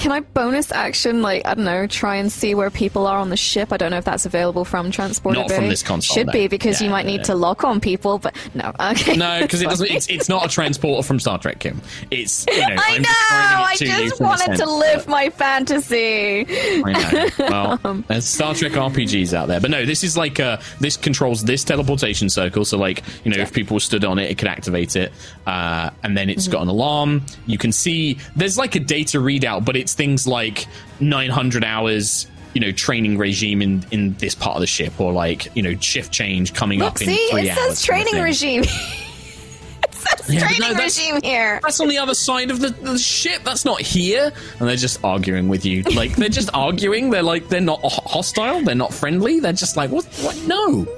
[0.00, 3.28] Can I bonus action, like, I don't know, try and see where people are on
[3.28, 3.70] the ship?
[3.70, 6.32] I don't know if that's available from Transporter Not from this console, Should no.
[6.32, 7.24] be, because Yeah, you might no, need no.
[7.24, 9.14] to lock on people, but no, okay.
[9.16, 9.90] No, because it doesn't.
[9.90, 11.82] It's, it's not a transporter from Star Trek, Kim.
[12.10, 12.76] It's you know.
[12.78, 13.08] I know!
[13.10, 16.46] I just wanted sense to live my fantasy!
[16.48, 17.26] I know.
[17.50, 20.96] Um, Well, there's Star Trek RPGs out there, but no, this is like uh, this
[20.96, 22.64] controls this teleportation circle.
[22.64, 25.12] So, like, you know, if people stood on it, it could activate it,
[25.46, 26.52] uh, and then it's Mm-hmm.
[26.52, 27.26] got an alarm.
[27.46, 30.66] You can see there's like a data readout, but it's things like
[31.00, 32.26] 900 hours.
[32.52, 35.76] You know, training regime in in this part of the ship, or like you know,
[35.76, 37.28] shift change coming Look, up in see?
[37.30, 37.78] three It hours.
[37.78, 38.62] says kind of training regime.
[38.64, 41.60] it says Yeah, but no, training regime here.
[41.62, 43.42] That's on the other side of the, the ship.
[43.44, 44.32] That's not here.
[44.58, 45.84] And they're just arguing with you.
[45.94, 47.10] Like they're just arguing.
[47.10, 48.62] They're like they're not hostile.
[48.62, 49.38] They're not friendly.
[49.38, 50.04] They're just like what?
[50.20, 50.36] What?
[50.44, 50.88] No.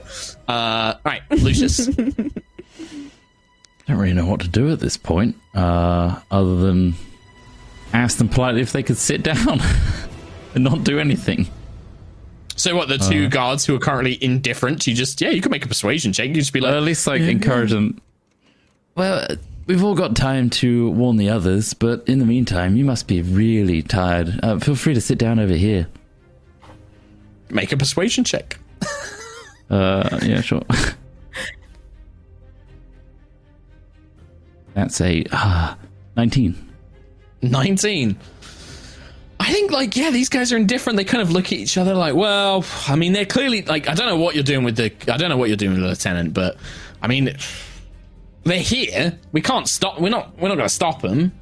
[0.49, 1.87] Uh, right, Lucius.
[1.99, 2.03] I
[3.89, 6.95] don't really know what to do at this point, uh, other than
[7.93, 9.61] ask them politely if they could sit down
[10.55, 11.49] and not do anything.
[12.57, 12.89] so what?
[12.89, 14.87] The two guards who are currently indifferent.
[14.87, 15.31] You just yeah.
[15.31, 16.29] You can make a persuasion check.
[16.29, 18.01] You just be like, Or at least, like, encourage them.
[18.95, 19.27] Well,
[19.67, 23.23] we've all got time to warn the others, but in the meantime, you must be
[23.23, 24.39] really tired.
[24.43, 25.87] Uh, feel free to sit down over here.
[27.51, 28.59] make a persuasion check.
[29.71, 30.61] Uh, yeah, sure.
[34.75, 35.79] That's a ah,
[36.15, 36.72] nineteen.
[37.43, 38.17] 19.
[39.41, 40.97] I think, like, yeah, these guys are indifferent.
[40.97, 43.95] They kind of look at each other like, well, I mean, they're clearly, like, I
[43.95, 45.89] don't know what you're doing with the, I don't know what you're doing with the
[45.89, 46.57] lieutenant, but,
[47.03, 47.37] I mean,
[48.45, 49.19] they're here.
[49.33, 51.33] We can't stop, we're not, we're not going to stop them.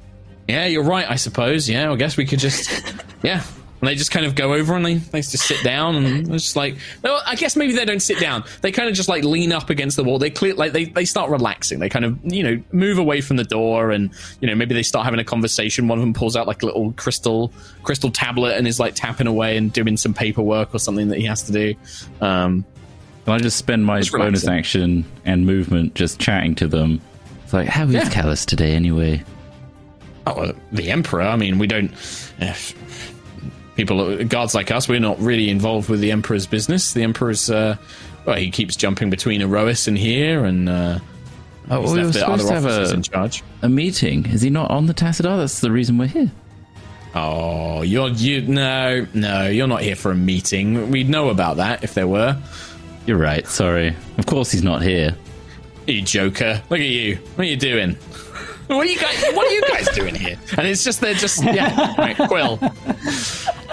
[0.47, 1.69] Yeah, you're right, I suppose.
[1.69, 2.71] Yeah, I guess we could just,
[3.23, 3.43] yeah.
[3.81, 6.43] And they just kind of go over and they, they just sit down and it's
[6.43, 8.43] just like, I guess maybe they don't sit down.
[8.61, 10.19] They kind of just like lean up against the wall.
[10.19, 11.79] They clear, like they, they start relaxing.
[11.79, 14.83] They kind of, you know, move away from the door and, you know, maybe they
[14.83, 15.87] start having a conversation.
[15.87, 17.51] One of them pulls out like a little crystal,
[17.81, 21.25] crystal tablet and is like tapping away and doing some paperwork or something that he
[21.25, 21.73] has to do.
[22.23, 22.63] Um,
[23.25, 27.01] Can I just spend my bonus action and movement just chatting to them?
[27.45, 28.09] It's like, how is Yeah.
[28.11, 29.23] Callus today anyway?
[30.27, 31.23] Oh, well, the Emperor.
[31.23, 31.91] I mean, we don't.
[32.39, 32.53] eh,
[33.75, 36.93] people, guards like us, we're not really involved with the Emperor's business.
[36.93, 37.77] The Emperor's, uh,
[38.25, 40.99] well, he keeps jumping between Erois and here, and uh,
[41.69, 43.43] Oh, he's we were supposed to have a, in charge.
[43.61, 44.25] a meeting.
[44.25, 45.37] Is he not on the Tassadar?
[45.37, 46.31] That's the reason we're here.
[47.13, 50.89] Oh, you're you no, no, you're not here for a meeting.
[50.91, 52.37] We'd know about that if there were.
[53.05, 53.45] You're right.
[53.47, 53.95] Sorry.
[54.17, 55.15] Of course he's not here.
[55.87, 56.61] You joker!
[56.69, 57.15] Look at you.
[57.35, 57.95] What are you doing?
[58.67, 59.23] What are you guys?
[59.33, 60.37] What are you guys doing here?
[60.57, 61.95] And it's just they're just yeah.
[61.97, 62.59] Right, Quill.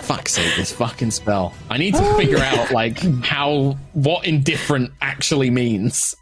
[0.08, 0.56] Fuck's sake!
[0.56, 1.52] This fucking spell.
[1.68, 6.14] I need to figure out like how what indifferent actually means.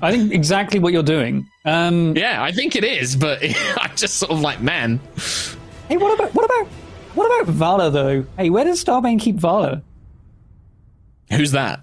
[0.00, 1.44] I think exactly what you're doing.
[1.64, 3.42] Um, Yeah, I think it is, but
[3.76, 5.00] I'm just sort of like, man.
[5.88, 6.66] Hey, what about what about
[7.14, 8.24] what about Vala though?
[8.38, 9.82] Hey, where does Starbane keep Vala?
[11.32, 11.80] Who's that?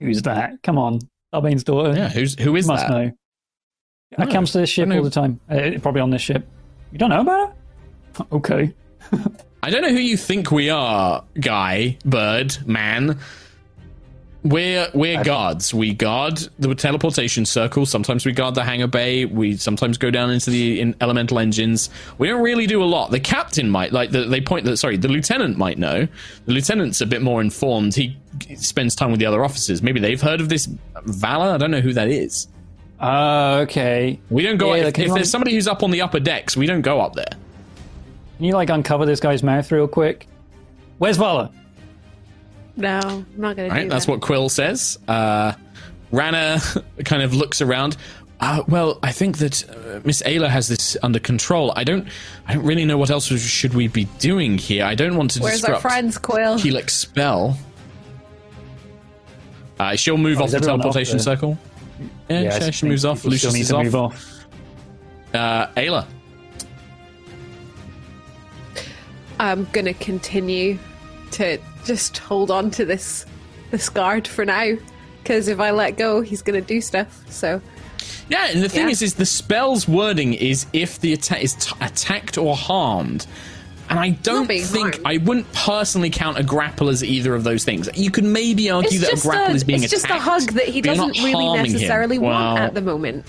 [0.00, 0.60] Who's that?
[0.64, 0.98] Come on,
[1.32, 1.96] Starbane's daughter.
[1.96, 2.92] Yeah, who's who is you must that?
[2.92, 3.12] know.
[4.18, 5.38] That No, comes to this ship all the time.
[5.48, 6.48] Uh, probably on this ship.
[6.90, 7.54] You don't know about
[8.18, 8.26] her?
[8.32, 8.74] Okay.
[9.62, 13.18] I don't know who you think we are, guy, bird, man.
[14.44, 15.74] We're we're guards.
[15.74, 17.84] We guard the teleportation circle.
[17.84, 19.24] Sometimes we guard the hangar bay.
[19.24, 21.90] We sometimes go down into the in elemental engines.
[22.18, 23.10] We don't really do a lot.
[23.10, 24.76] The captain might like the, they point that.
[24.76, 26.06] Sorry, the lieutenant might know.
[26.44, 27.96] The lieutenant's a bit more informed.
[27.96, 28.16] He
[28.54, 29.82] spends time with the other officers.
[29.82, 30.68] Maybe they've heard of this
[31.06, 31.54] Vala.
[31.54, 32.46] I don't know who that is.
[33.00, 34.20] Uh, okay.
[34.30, 34.74] We don't go.
[34.74, 37.14] Yeah, if if there's somebody who's up on the upper decks, we don't go up
[37.14, 37.32] there.
[38.36, 40.26] Can you like uncover this guy's mouth real quick?
[40.98, 41.50] Where's Vala?
[42.76, 43.90] No, I'm not going to do Right, that.
[43.94, 44.98] that's what Quill says.
[45.08, 45.52] Uh,
[46.10, 46.60] Rana
[47.04, 47.96] kind of looks around.
[48.38, 51.72] Uh, well, I think that uh, Miss Ayla has this under control.
[51.74, 52.06] I don't,
[52.46, 54.84] I don't really know what else should we be doing here.
[54.84, 56.58] I don't want to Where's our friends, Quill?
[56.58, 57.56] Helix spell.
[59.78, 61.58] Uh, she'll move Oh, off the everyone off teleportation circle.
[62.28, 63.22] Yeah, I she, she moves off.
[63.22, 63.84] people still Lucius need is to off.
[63.84, 64.44] move off.
[65.32, 66.06] Uh, Ayla.
[69.38, 70.78] I'm to continue
[71.32, 73.26] to just hold on to this
[73.70, 74.76] this guard for now.
[75.22, 77.24] Because if I let go, he's to do stuff.
[77.28, 77.60] So,
[78.28, 78.90] Yeah, and the thing Yeah.
[78.92, 83.26] is, is the spell's wording is if the attack is t- attacked or harmed.
[83.88, 85.00] And I don't think harmed.
[85.04, 87.88] I wouldn't personally count a grapple as either of those things.
[87.94, 90.42] You could maybe argue it's that a grapple a, is being it's just a hug
[90.52, 91.72] that he but you're not doesn't really harming him.
[91.72, 93.26] necessarily want Well, at the moment.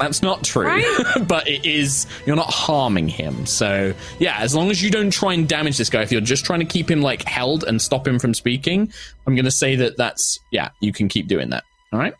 [0.00, 0.84] That's not true, Right?
[1.28, 2.06] but it is.
[2.26, 4.38] You're not harming him, so yeah.
[4.38, 6.66] As long as you don't try and damage this guy, if you're just trying to
[6.66, 8.92] keep him like held and stop him from speaking,
[9.26, 10.70] I'm going to say that that's yeah.
[10.80, 11.64] You can keep doing that.
[11.92, 12.14] All right.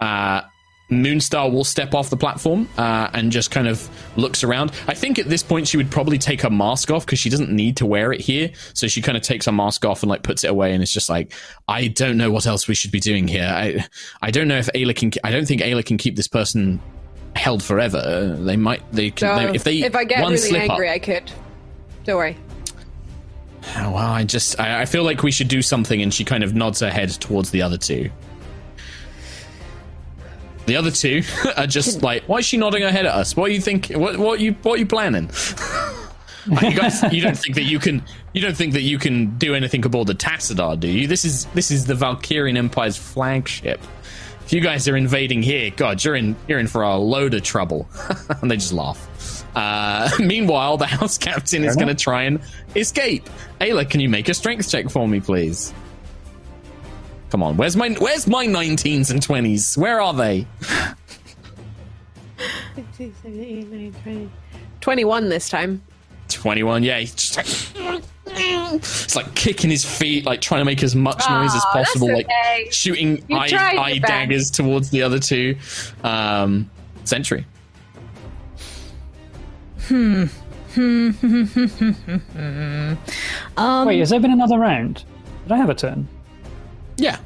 [0.00, 0.42] Uh,
[1.02, 4.72] Moonstar will step off the platform uh, and just kind of looks around.
[4.86, 7.50] I think at this point she would probably take her mask off because she doesn't
[7.50, 8.50] need to wear it here.
[8.74, 10.92] So she kind of takes her mask off and like puts it away, and it's
[10.92, 11.32] just like,
[11.68, 13.50] I don't know what else we should be doing here.
[13.50, 13.86] I,
[14.20, 15.12] I don't know if Ayla can.
[15.22, 16.80] I don't think Ayla can keep this person
[17.36, 18.36] held forever.
[18.38, 18.82] They might.
[18.92, 19.36] They can.
[19.36, 20.94] They, if they if I get one really angry, up.
[20.94, 21.32] I could.
[22.04, 22.36] Don't worry.
[23.76, 24.60] Oh, well, I just.
[24.60, 27.10] I, I feel like we should do something, and she kind of nods her head
[27.10, 28.10] towards the other two.
[30.66, 31.22] The other two
[31.56, 33.36] are just like, why is she nodding her head at us?
[33.36, 33.88] What do you think?
[33.88, 35.30] What what you what are you planning?
[36.46, 38.02] You guys, you don't think that you can
[38.34, 41.06] you don't think that you can do anything aboard the Tassadar, do you?
[41.06, 43.80] This is this is the Valkyrian Empire's flagship.
[44.44, 47.42] If you guys are invading here, God, you're in you're in for a load of
[47.42, 47.88] trouble.
[48.42, 49.46] and they just laugh.
[49.56, 52.40] Uh, meanwhile, the house captain is going to try and
[52.76, 53.28] escape.
[53.60, 55.72] Ayla, can you make a strength check for me, please?
[57.34, 59.76] Come on, where's my where's my 19s and 20s?
[59.76, 60.46] Where are they?
[64.80, 65.82] 21 this time.
[66.28, 67.00] 21, yeah.
[67.00, 68.04] He's just like,
[68.76, 71.90] it's like kicking his feet, like trying to make as much noise as Aw, that's
[71.90, 72.28] possible, like
[72.70, 75.56] shooting You eye, eye daggers towards the other two.
[76.04, 76.70] Um,
[77.02, 77.44] Sentry.
[79.88, 80.26] Hmm.
[83.56, 85.04] um, Wait, has there been another round?
[85.42, 86.06] Did I have a turn?
[86.96, 87.18] Yeah.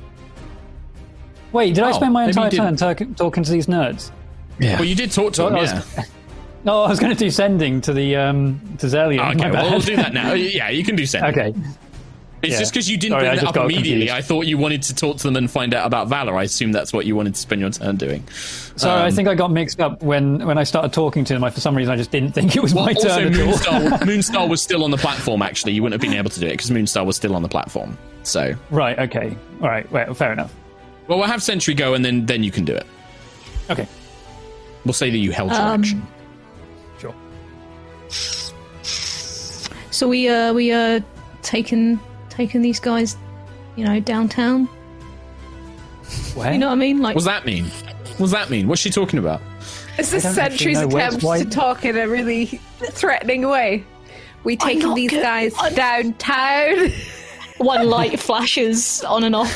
[1.52, 2.78] Wait, did I Oh, spend my entire turn didn't.
[2.78, 4.10] talk- talking to these nerds?
[4.58, 4.74] Yeah.
[4.76, 6.04] Well, you did talk to Well, him, I was- yeah.
[6.64, 9.22] No, I was going to do sending to the um to Zelia.
[9.22, 9.70] Okay, My well, bad.
[9.70, 10.32] we'll do that now.
[10.34, 11.24] Yeah, you can do send.
[11.26, 11.54] Okay.
[12.40, 12.58] It's Yeah.
[12.60, 13.90] just because you didn't Sorry, bring that up immediately.
[14.06, 14.12] confused.
[14.14, 16.32] I thought you wanted to talk to them and find out about Vala.
[16.34, 18.22] I assume that's what you wanted to spend your turn doing.
[18.76, 21.42] Sorry, I Um, think I got mixed up when, when I started talking to them.
[21.42, 23.40] I, for some reason, I just didn't think it was Well, my also, turn at
[23.40, 23.52] all.
[23.54, 25.72] Moonstar, Moonstar was still on the platform, actually.
[25.72, 27.98] You wouldn't have been able to do it because Moonstar was still on the platform.
[28.22, 29.36] So, right, okay.
[29.60, 30.52] All right, well, fair enough.
[31.08, 32.86] well, we'll have Sentry go and then, then you can do it.
[33.70, 33.88] Okay,
[34.84, 36.06] We'll say that you held your Um, action.
[37.00, 37.14] sure.
[39.90, 41.00] So we uh we uh
[41.42, 41.98] taken
[42.38, 43.16] taken these guys,
[43.74, 44.66] you know, downtown.
[46.36, 46.52] Where?
[46.52, 47.02] You know what I mean?
[47.02, 47.64] Like What does that mean?
[48.18, 48.68] What's that mean?
[48.68, 49.42] What's she talking about?
[49.98, 52.46] It's this I Sentry's know attempt to talk in a really
[52.92, 53.84] threatening way?
[54.44, 55.22] We taking these good.
[55.22, 56.92] guys I'm- downtown.
[57.58, 59.52] one light flashes on and off.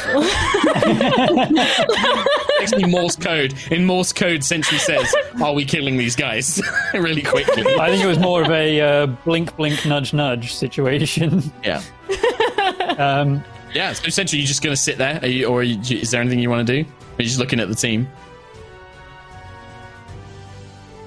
[2.59, 3.55] Makes me Morse code.
[3.71, 6.61] In Morse code, Sentry says, Are we killing these guys?
[6.95, 7.65] really quickly.
[7.77, 11.53] I think it was more of a uh, blink, blink, nudge, nudge situation.
[11.63, 11.81] Yeah.
[12.99, 13.43] Um,
[13.75, 15.19] Yeah, so Sentry, you're just going to sit there?
[15.23, 16.89] Are you, or are you, is there anything you want to do?
[16.89, 18.07] Or are you just looking at the team?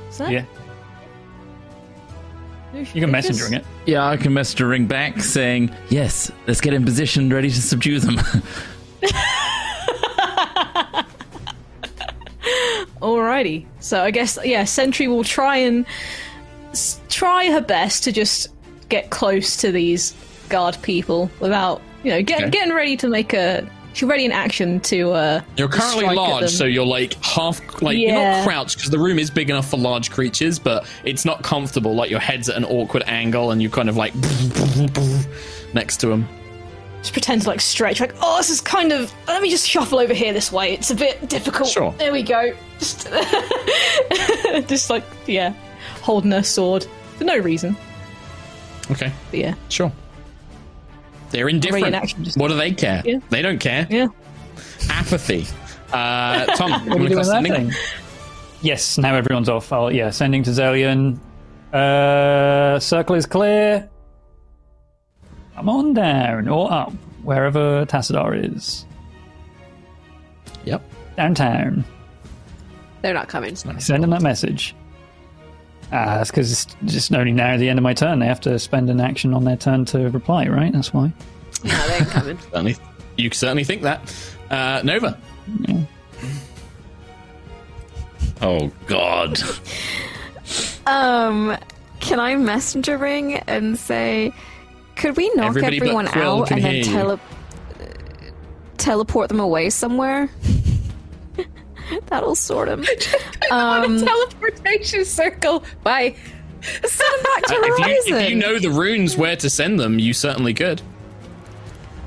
[0.10, 0.46] Is that- yeah,
[2.74, 3.66] you can messengering it.
[3.86, 7.62] Yeah, I can message a ring back saying, yes, let's get in position, ready to
[7.62, 8.20] subdue them.
[13.02, 13.66] Alrighty.
[13.80, 15.86] So I guess yeah, Sentry will try and
[16.72, 18.48] s- try her best to just
[18.90, 20.14] get close to these
[20.50, 22.50] guard people without you know get, Okay.
[22.52, 23.70] getting ready to make a.
[23.94, 25.12] She's ready in action to.
[25.12, 29.18] uh You're currently large, so you're like half, like you're not crouched because the room
[29.20, 31.96] is big enough for large creatures, but it's not comfortable.
[31.96, 34.14] Like your head's at an awkward angle, and you're kind of like
[35.74, 36.28] next to them.
[37.00, 40.00] just pretend to like stretch like oh this is kind of let me just shuffle
[40.00, 41.94] over here this way it's a bit difficult Sure.
[41.98, 43.08] there we go just
[44.68, 45.54] just like yeah
[46.02, 46.86] holding her sword
[47.18, 47.76] for no reason
[48.92, 49.92] Okay, but yeah sure.
[51.36, 51.88] They're indifferent.
[51.88, 53.02] in action, just- what do they care?
[53.06, 53.20] Yeah.
[53.30, 53.86] They don't care.
[53.90, 54.08] yeah
[54.90, 55.46] Apathy.
[55.92, 57.54] Uh, Tom, What you want to cast sending?
[57.54, 57.72] thing?
[58.62, 59.72] Yes, now everyone's off.
[59.74, 61.20] I'll, yeah, sending to Zelian.
[61.74, 63.90] Uh, circle is clear.
[65.56, 66.92] Come on down or up,
[67.24, 68.86] wherever Tassadar is.
[70.64, 70.82] Yep.
[71.18, 71.84] Downtown.
[73.02, 73.56] They're not coming.
[73.56, 74.74] Sending that message.
[75.92, 78.20] Ah, that's because it's just only now at the end of my turn.
[78.20, 80.74] They have to spend an action on their turn to reply, right?
[80.74, 81.14] That's why.
[81.64, 82.40] No, they ain't coming.
[82.40, 82.78] Certainly,
[83.18, 84.02] you certainly think that.
[84.50, 85.18] Uh, Nova.
[88.42, 89.40] oh, God.
[90.86, 91.58] Um,
[92.00, 94.34] can I messenger ring and say,
[94.96, 96.92] could we knock Everybody but everyone Quill out can and then hear you.
[96.92, 97.20] tele-
[98.78, 100.30] teleport them away somewhere?
[102.08, 102.84] That'll sort them.
[103.52, 105.64] Um, Teleportation circle.
[105.84, 106.16] Bye.
[106.62, 108.04] send them back to Uh, if, Horizon.
[108.08, 110.82] you, if you know the runes where to send them, you certainly could.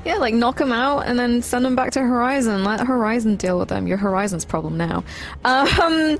[0.05, 2.63] Yeah, like knock them out and then send them back to Horizon.
[2.65, 3.87] Let Horizon deal with them.
[3.87, 5.03] Your Horizon's problem now.
[5.45, 6.19] Um,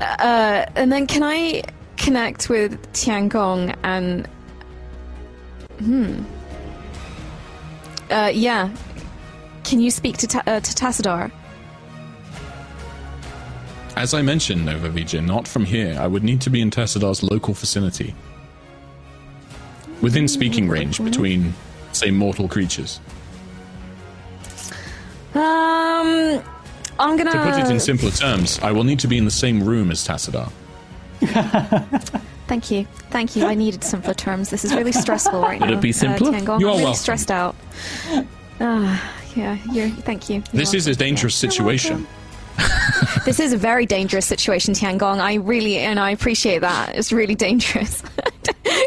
[0.00, 1.62] uh, and then can I
[1.96, 4.26] connect with Tian Tiangong and
[5.78, 6.22] hmm,
[8.10, 8.74] uh, yeah.
[9.64, 11.30] Can you speak to Ta- uh, to Tassadar?
[13.96, 15.96] As I mentioned, Nova Vija, not from here.
[16.00, 18.14] I would need to be in Tassadar's local vicinity.
[20.00, 21.54] Within speaking range between,
[21.92, 23.00] say, mortal creatures.
[25.34, 26.42] Um,
[26.98, 29.30] I'm gonna To put it in simpler terms, I will need to be in the
[29.30, 30.50] same room as Tassadar.
[32.48, 33.46] Thank you, thank you.
[33.46, 34.50] I needed simpler terms.
[34.50, 35.78] This is really stressful right Would now.
[35.78, 36.30] it be simpler?
[36.30, 36.60] Uh, Tiangong.
[36.60, 36.94] You are I'm really welcome.
[36.98, 37.54] stressed out.
[38.60, 39.56] Ah, yeah.
[39.72, 39.88] You're.
[39.88, 40.36] Thank you.
[40.36, 40.98] You're This is a welcome.
[41.06, 42.06] dangerous situation.
[42.58, 42.78] Welcome.
[43.24, 45.20] This is a very dangerous situation, Tiangong.
[45.20, 46.96] I really and I appreciate that.
[46.96, 48.02] It's really dangerous.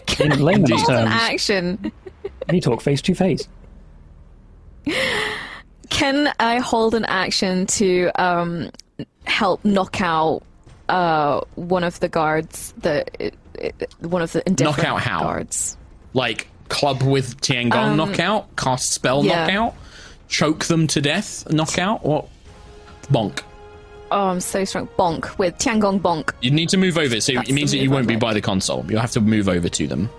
[0.07, 1.21] Can In I layman's hold an terms.
[1.21, 1.91] action?
[2.49, 3.47] We talk face to face.
[5.89, 8.71] Can I hold an action to um,
[9.25, 10.43] help knock out
[10.89, 12.73] uh, one of the guards?
[12.79, 13.05] The
[13.63, 13.69] uh,
[14.07, 15.19] one of the indifferent out how?
[15.21, 15.77] guards.
[16.13, 19.45] Like club with Tiangong knockout, cast spell Um, yeah.
[19.47, 19.75] knockout,
[20.27, 22.27] choke them to death knockout, or
[23.11, 23.41] bonk.
[24.11, 24.87] Oh, I'm so strong.
[24.97, 26.33] Bonk with Tiangong bonk.
[26.41, 28.41] You need to move over, so That's it means that you won't be by the
[28.41, 28.85] console.
[28.89, 30.09] You'll have to move over to them.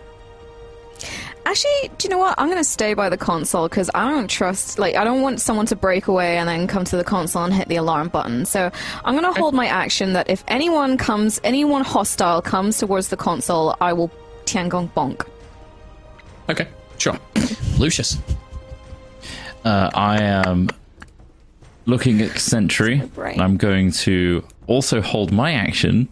[1.46, 2.34] Actually, do you know what?
[2.38, 4.80] I'm going to stay by the console because I don't trust.
[4.80, 7.54] Like, I don't want someone to break away and then come to the console and
[7.54, 8.44] hit the alarm button.
[8.46, 8.68] So
[9.04, 13.16] I'm going to hold my action that if anyone comes, anyone hostile comes towards the
[13.16, 14.10] console, I will
[14.44, 15.24] Tiangong bonk.
[16.48, 16.66] Okay,
[16.98, 17.16] sure.
[17.78, 18.18] Lucius.
[19.64, 20.68] Uh, I am
[21.86, 22.98] looking at Sentry.
[23.14, 23.40] brain.
[23.40, 26.08] I'm going to also hold my action,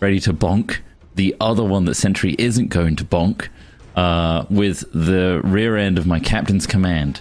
[0.00, 0.78] ready to bonk
[1.14, 3.48] the other one that Sentry isn't going to bonk
[3.96, 7.20] uh, with the rear end of my captain's command.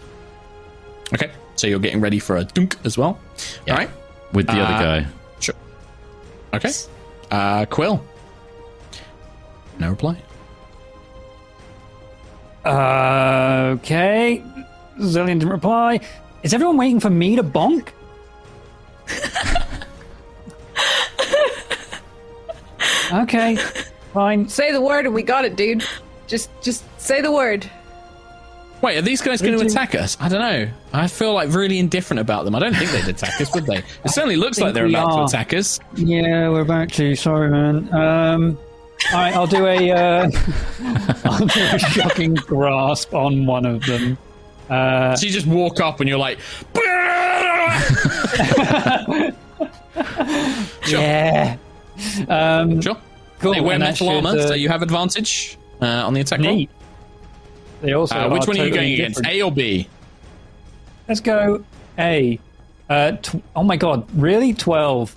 [1.13, 3.19] Okay, so you're getting ready for a dunk as well.
[3.69, 3.89] All right.
[4.33, 5.07] With the Uh, other guy.
[5.39, 5.53] Sure.
[6.55, 6.71] Okay.
[7.29, 8.03] Uh, Quill.
[9.79, 10.17] No reply.
[12.65, 14.41] Uh, okay.
[14.99, 15.99] Zelian didn't reply.
[16.43, 17.87] Is everyone waiting for me to bonk?
[23.13, 23.55] okay,
[24.13, 24.47] fine.
[24.49, 25.85] Say the word and we got it, dude.
[26.27, 27.69] Just just say the word.
[28.81, 30.17] Wait, are these guys going to attack us?
[30.19, 30.69] I don't know.
[30.91, 32.53] I feel like really indifferent about them.
[32.53, 33.77] I don't think they'd attack us, would they?
[33.77, 35.19] It certainly looks like they're about are.
[35.19, 35.79] to attack us.
[35.95, 37.15] Yeah, we're about to.
[37.15, 37.93] Sorry, man.
[37.93, 38.57] Um,
[39.13, 39.91] all right, I'll do a.
[39.91, 40.29] Uh,
[41.23, 44.17] I'll do a shocking grasp on one of them.
[44.69, 46.39] Uh, So you just walk up and you're like,
[50.83, 51.57] sure, yeah.
[52.27, 52.97] Um, sure.
[53.39, 53.53] cool.
[53.53, 56.65] They wear metal should, armor, uh, so you have advantage uh, on the attack roll.
[57.81, 58.15] They also.
[58.15, 59.25] Uh, which one are you totally going against.
[59.25, 59.87] A or B?
[61.07, 61.63] Let's go
[61.99, 62.39] A.
[62.89, 64.53] Uh, tw- oh my god, really?
[64.53, 65.15] 12.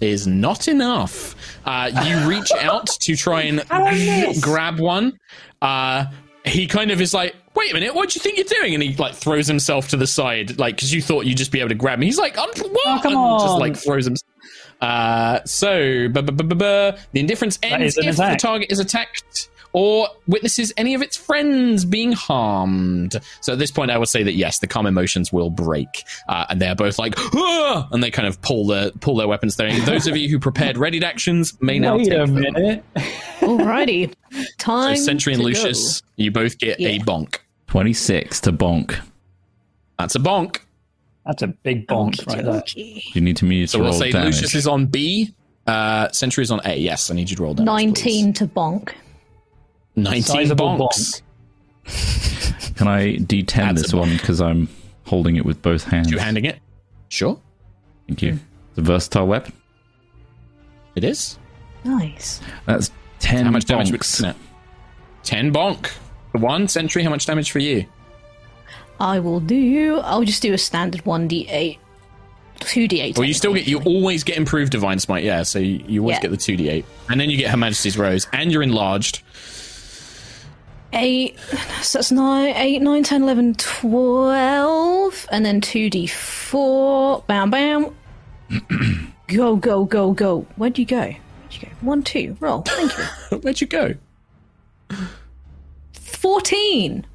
[0.00, 1.34] is not enough.
[1.64, 5.18] Uh, you reach out to try and grab one.
[5.62, 6.06] Uh,
[6.44, 8.82] he kind of is like, "Wait a minute, what do you think you're doing?" And
[8.82, 11.70] he like throws himself to the side, like because you thought you'd just be able
[11.70, 12.02] to grab him.
[12.02, 14.14] He's like, "Um, "What?" Oh, come and just like throws him.
[14.80, 18.70] Uh, so bu- bu- bu- bu- bu- the indifference ends is an if the target
[18.70, 23.14] is attacked or witnesses any of its friends being harmed.
[23.42, 26.46] So at this point, I would say that yes, the calm emotions will break, uh,
[26.48, 29.56] and they are both like, "Ah!" and they kind of pull the pull their weapons.
[29.56, 29.70] There.
[29.80, 32.34] Those of you who prepared ready actions may now Wait take a them.
[32.34, 32.84] minute.
[33.40, 34.12] Alrighty.
[34.32, 34.96] So Time.
[34.96, 37.38] Sentry and to Lucius, you both get a bonk.
[37.68, 38.98] 26 to bonk.
[39.98, 40.58] That's a bonk.
[41.24, 41.96] That's a big go.
[42.04, 42.54] bonk right there.
[42.58, 43.14] Okey-dokey.
[43.14, 44.34] You need to me So to we'll roll say damage.
[44.36, 45.34] Lucius is on B.
[45.66, 46.76] Uh, Sentry is on A.
[46.76, 47.66] Yes, I need you to roll damage.
[47.66, 48.86] 19 to bonk.
[49.94, 50.04] please.
[50.04, 51.22] 19 Sizable bonks.
[52.76, 54.68] Can I D10 That's this a one because I'm
[55.04, 56.10] holding it with both hands?
[56.10, 56.58] You're handing it?
[57.08, 57.40] Sure,
[58.08, 58.38] Thank you.
[58.70, 59.52] It's a versatile weapon.
[60.96, 61.38] it is.
[61.84, 62.40] Nice.
[62.66, 62.90] That's
[63.20, 63.90] 10 How much damage?
[63.90, 64.20] bonks.
[64.22, 64.34] No.
[65.22, 65.90] 10 bonk.
[66.36, 67.86] For one, Sentry, how much damage for you?
[69.00, 70.00] I will do.
[70.00, 71.78] I'll just do a standard 1d8.
[72.60, 73.16] 2d8.
[73.16, 76.16] Well, you still get, you always get improved Divine Smite, yeah, so you, you always
[76.16, 76.20] Yeah.
[76.28, 76.84] get the 2d8.
[77.08, 79.22] And then you get Her Majesty's Rose, and you're enlarged.
[80.92, 81.38] 8.
[81.80, 85.28] So that's 9, 8, 9, 10, 11, 12.
[85.32, 87.26] And then 2d4.
[87.26, 87.94] Bam, bam.
[89.28, 90.40] go, go, go, go.
[90.56, 90.96] Where'd you go?
[91.00, 91.16] Where'd
[91.54, 91.68] you go?
[91.80, 92.36] 1, 2.
[92.40, 92.60] Roll.
[92.60, 93.38] Thank you.
[93.38, 93.94] Where'd you go?
[96.06, 97.06] 14.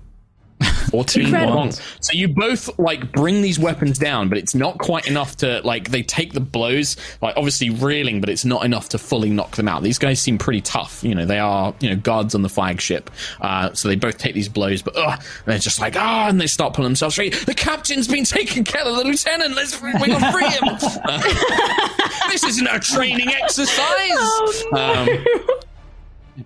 [0.92, 1.72] 14 Incredible.
[1.72, 5.90] So you both like bring these weapons down, but it's not quite enough to like
[5.90, 9.68] they take the blows, like obviously reeling, but it's not enough to fully knock them
[9.68, 9.84] out.
[9.84, 11.04] These guys seem pretty tough.
[11.04, 14.34] You know, they are you know guards on the flagship, uh, so they both take
[14.36, 17.30] these blows, but ugh, they're just like ah, and they start pulling themselves free.
[17.30, 19.56] The captain's been taken care of, the lieutenant.
[19.56, 20.64] Let's we gotta free him.
[21.04, 24.64] Uh, this isn't a training exercise.
[24.74, 25.08] Um,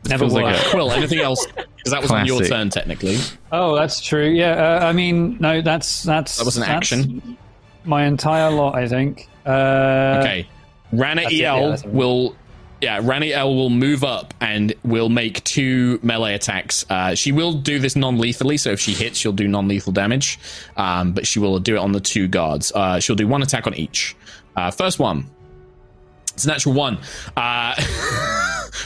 [0.08, 1.46] Never feels like a- Quill, anything else?
[1.48, 3.18] Because that was on your turn technically.
[3.52, 4.28] Oh, that's true.
[4.28, 7.38] Yeah, uh, I mean, no, that's that's That was an action.
[7.84, 9.30] My entire lot, I think.
[9.46, 10.48] Uh, Okay.
[10.92, 12.36] Rana that's it, yeah, El will
[12.82, 16.86] yeah, Raniel will move up and will make two melee attacks.
[16.90, 20.38] Uh, she will do this non-lethally, so if she hits, she'll do non-lethal damage.
[20.78, 22.72] Um, but she will do it on the two guards.
[22.74, 24.16] Uh, she'll do one attack on each.
[24.56, 25.26] Uh, first one.
[26.34, 26.98] It's a natural one.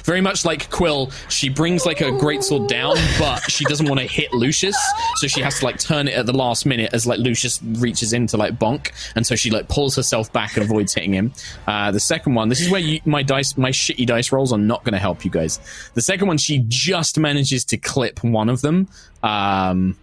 [0.04, 4.00] Very much like Quill, she brings like a great sword down, but she doesn't want
[4.00, 4.78] to hit Lucius,
[5.16, 8.14] so she has to like turn it at the last minute as like Lucius reaches
[8.14, 11.34] in to like bonk, and so she like pulls herself back and avoids hitting him.
[11.68, 14.60] Uh, the second one, this is where you, my dice, my shitty dice rolls are
[14.60, 15.60] not going to help you guys.
[15.94, 18.88] The second one, she just manages to clip one of them.
[19.24, 19.98] Um,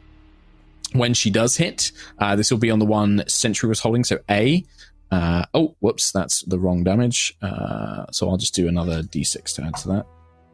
[0.92, 4.18] when she does hit, uh, this will be on the one Sentry was holding, so
[4.30, 4.64] A.
[5.10, 7.36] Uh, oh, whoops, that's the wrong damage.
[7.40, 10.06] Uh, so I'll just do another d6 to add to that.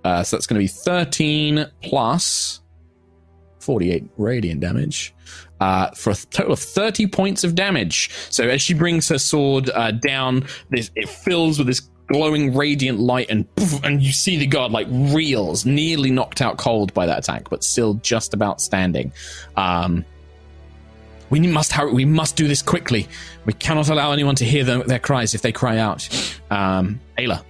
[0.04, 2.60] Uh, so that's going to be 13 plus
[3.60, 5.14] 48 radiant damage
[5.60, 8.10] uh, for a total of 30 points of damage.
[8.30, 12.98] So as she brings her sword uh, down, this, it fills with this glowing radiant
[12.98, 17.06] light and poof, and you see the god like reels, nearly knocked out cold by
[17.06, 19.12] that attack, but still just about standing.
[19.56, 20.04] Um,
[21.32, 21.92] we must hurry.
[21.92, 23.08] We must do this quickly.
[23.46, 26.06] We cannot allow anyone to hear them, their cries if they cry out.
[26.50, 27.42] Um, Ayla.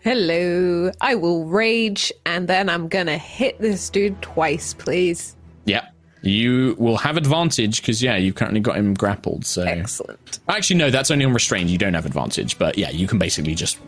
[0.00, 0.92] Hello.
[1.00, 5.36] I will rage and then I'm gonna hit this dude twice, please.
[5.64, 5.88] Yeah.
[6.20, 9.46] You will have advantage because, yeah, you've currently got him grappled.
[9.46, 10.40] So, Excellent.
[10.48, 11.70] actually, no, that's only on restrained.
[11.70, 13.78] You don't have advantage, but yeah, you can basically just.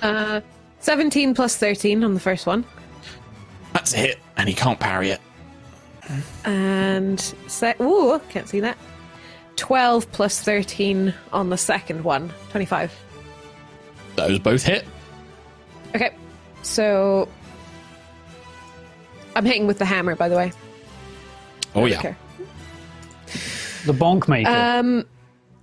[0.00, 0.40] Uh,
[0.78, 2.64] 17 plus 13 on the first one.
[3.74, 5.20] That's a hit, and he can't parry it.
[6.44, 8.76] And se- ooh, can't see that.
[9.56, 12.32] 12 plus 13 on the second one.
[12.50, 12.92] 25.
[14.16, 14.86] Those both hit.
[15.94, 16.14] Okay.
[16.62, 17.28] So
[19.36, 20.52] I'm hitting with the hammer, by the way.
[21.74, 21.98] Oh yeah.
[21.98, 22.14] Okay.
[23.86, 24.50] The bonk maker.
[24.50, 25.06] Um,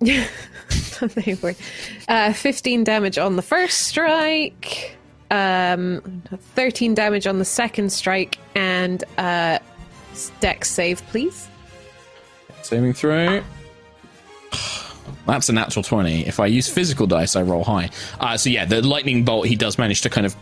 [0.00, 1.54] Nothing for
[2.08, 4.96] uh, 15 damage on the first strike,
[5.30, 6.22] um,
[6.54, 9.58] 13 damage on the second strike, and uh,
[10.40, 11.48] dex save, please.
[12.62, 13.42] Saving throw.
[15.26, 16.26] That's a natural 20.
[16.26, 17.90] If I use physical dice, I roll high.
[18.20, 20.34] Uh, so yeah, the lightning bolt he does manage to kind of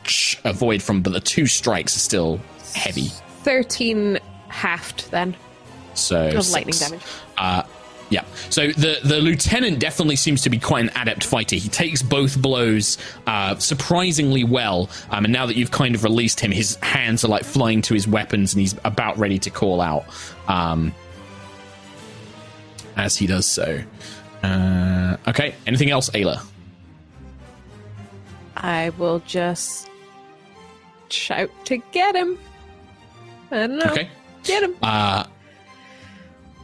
[0.44, 2.40] avoid from, but the two strikes are still
[2.74, 3.08] heavy.
[3.42, 4.18] 13
[4.48, 5.36] halved then
[5.94, 6.52] So of six.
[6.52, 7.02] lightning damage.
[7.36, 7.62] Uh,
[8.10, 8.24] yeah.
[8.50, 11.56] So the the lieutenant definitely seems to be quite an adept fighter.
[11.56, 14.88] He takes both blows uh, surprisingly well.
[15.10, 17.94] Um, and now that you've kind of released him, his hands are like flying to
[17.94, 20.04] his weapons, and he's about ready to call out.
[20.48, 20.94] Um,
[22.96, 23.82] as he does so.
[24.42, 25.54] Uh, okay.
[25.66, 26.42] Anything else, Ayla?
[28.56, 29.88] I will just
[31.08, 32.38] shout to get him.
[33.50, 33.90] I don't know.
[33.90, 34.08] Okay.
[34.44, 34.76] Get him.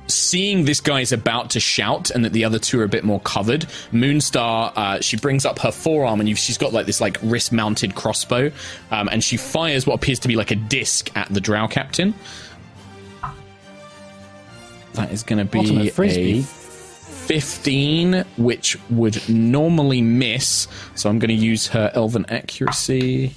[0.07, 3.05] Seeing this guy is about to shout and that the other two are a bit
[3.05, 7.00] more covered, Moonstar, uh, she brings up her forearm and you've, she's got like this
[7.00, 8.50] like wrist mounted crossbow,
[8.90, 12.14] um, and she fires what appears to be like a disc at the Drow captain.
[14.94, 20.68] That is going to be a 15, which would normally miss.
[20.94, 23.34] So I'm going to use her elven accuracy.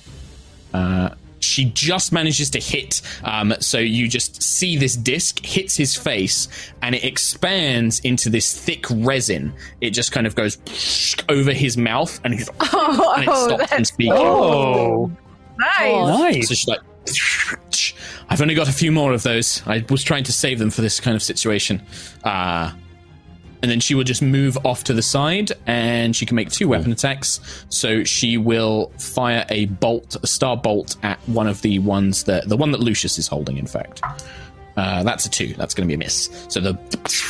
[0.74, 3.02] Uh, she just manages to hit.
[3.24, 6.48] Um, so you just see this disc hits his face,
[6.82, 9.54] and it expands into this thick resin.
[9.82, 10.58] It just kind of goes
[11.30, 14.14] over his mouth, and, he's, and it stops him speaking.
[14.16, 15.12] oh,
[15.58, 16.20] Nice.
[16.20, 16.48] nice.
[16.50, 16.80] So she's like,
[18.30, 19.62] I've only got a few more of those.
[19.68, 21.82] I was trying to save them for this kind of situation.
[22.24, 22.72] Uh,
[23.66, 26.68] and then she will just move off to the side and she can make two
[26.68, 27.66] weapon attacks.
[27.70, 32.48] So she will fire a bolt, a star bolt at one of the ones that,
[32.48, 34.04] the one that Lucius is holding, in fact.
[34.78, 35.56] Uh, that's a two.
[35.56, 36.30] That's going to be a miss.
[36.48, 36.74] So the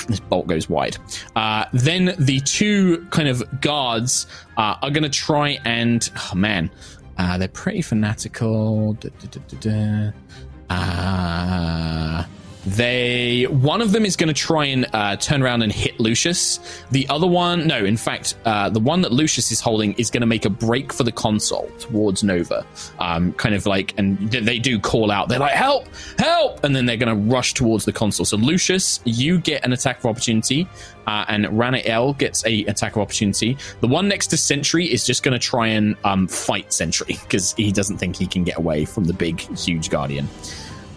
[0.09, 0.97] this bolt goes wide.
[1.37, 4.27] Uh, then the two kind of guards
[4.57, 6.69] uh, are going to try and oh man,
[7.17, 8.91] uh, they're pretty fanatical.
[8.95, 10.11] Da, da, da.
[10.69, 12.25] Uh,
[12.65, 16.59] they one of them is going to try and uh, turn around and hit Lucius.
[16.91, 20.21] The other one, no, in fact, uh, the one that Lucius is holding is going
[20.21, 22.65] to make a break for the console towards Nova.
[22.99, 25.29] Um, kind of like, and th- they do call out.
[25.29, 25.87] They're like, "Help!
[26.17, 28.25] Help!" And then they're going to rush towards the console.
[28.25, 30.67] So Lucius, you get an attack of opportunity,
[31.07, 33.57] uh, and Raniel gets a attack of opportunity.
[33.81, 37.53] The one next to Sentry is just going to try and um, fight Sentry because
[37.53, 40.27] he doesn't think he can get away from the big, huge Guardian.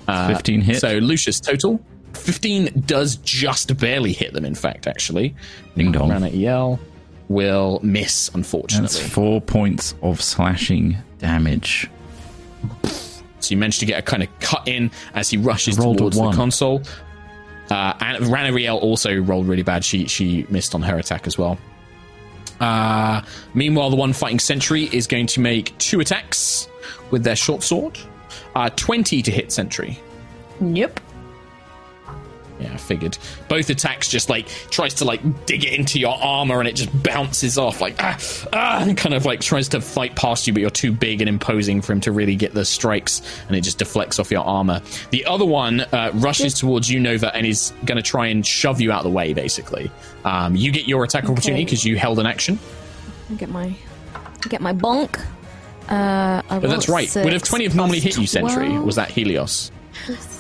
[0.09, 0.81] 15 hit.
[0.81, 1.81] So Lucius total.
[2.15, 5.35] 15 does just barely hit them, in fact, actually.
[5.77, 6.11] Ding dong.
[6.11, 6.81] Raniel
[7.29, 8.89] will miss, unfortunately.
[8.89, 11.89] That's four points of slashing damage.
[13.41, 16.33] So you managed to get a kind of cut in as he rushes towards the
[16.33, 16.83] console.
[17.71, 19.85] Uh, and Raniel also rolled really bad.
[19.85, 21.59] She she missed on her attack as well.
[22.61, 23.23] Uh,
[23.55, 26.69] meanwhile, the one fighting Sentry is going to make two attacks
[27.11, 27.99] with their short sword.
[28.55, 29.99] Uh, 20 to hit Sentry.
[30.61, 31.01] Yep.
[32.61, 33.17] Yeah, I figured.
[33.49, 37.03] Both attacks just like tries to like dig it into your armor and it just
[37.05, 38.19] bounces off like ah
[38.53, 41.29] ah and kind of like tries to fight past you, but you're too big and
[41.29, 44.83] imposing for him to really get the strikes and it just deflects off your armor.
[45.11, 48.81] The other one uh, rushes towards you, Nova, and is going to try and shove
[48.81, 49.33] you out of the way.
[49.33, 49.91] Basically,
[50.25, 52.59] um, you get your attack opportunity because you held an action.
[53.31, 53.73] I get my
[54.45, 55.25] I get my bonk.
[55.89, 57.11] Uh, But that's right.
[57.15, 58.79] Would have twenty have normally hit you, Sentry?
[58.79, 59.71] Was that Helios?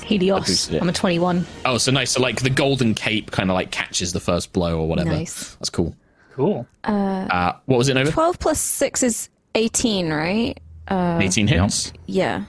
[0.04, 0.72] Helios.
[0.72, 1.44] I'm a 21.
[1.64, 2.12] Oh, so nice.
[2.12, 5.10] So like the golden cape kind of like catches the first blow or whatever.
[5.10, 5.54] Nice.
[5.56, 5.94] That's cool.
[6.34, 6.66] Cool.
[6.84, 8.10] Uh, what was it, Nova?
[8.12, 10.58] twelve plus six is eighteen, right?
[10.90, 11.92] 18 hits.
[12.06, 12.44] Yeah,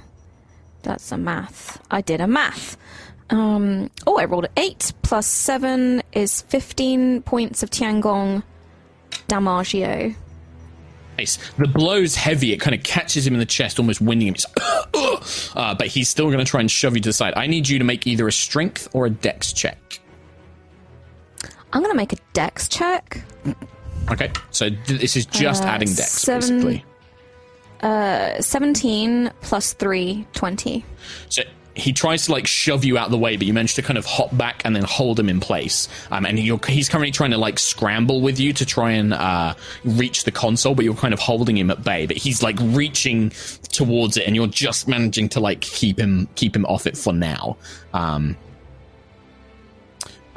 [0.84, 1.82] that's a math.
[1.91, 2.78] I did a math.
[3.32, 8.43] Um, oh, I rolled an eight plus seven is fifteen points of Tiangong
[9.28, 10.16] Damagio.
[11.20, 11.38] Nice.
[11.58, 12.54] The blow's heavy.
[12.54, 14.36] It kind of catches him in the chest, almost winding him.
[15.56, 17.34] Uh, but he's still going to try and shove you to the side.
[17.36, 20.00] I need you to make either a strength or a dex check.
[21.74, 23.22] I'm gonna make a Dex check.
[24.12, 24.32] Okay.
[24.52, 26.86] So th- this is just Uh, adding dex, seven- basically.
[27.82, 30.86] Uh, Seventeen plus three, 20.
[31.28, 31.44] So
[31.76, 34.06] he tries to like shove you out the way, but you manage to kind of
[34.06, 35.88] hop back and then hold him in place.
[36.12, 39.54] Um, and you're, he's currently trying to like scramble with you to try and uh,
[39.84, 42.06] reach the console, but you're kind of holding him at bay.
[42.06, 43.32] But he's like reaching
[43.72, 47.14] towards it, and you're just managing to like keep him keep him off it for
[47.14, 47.58] now.
[47.94, 48.36] Um,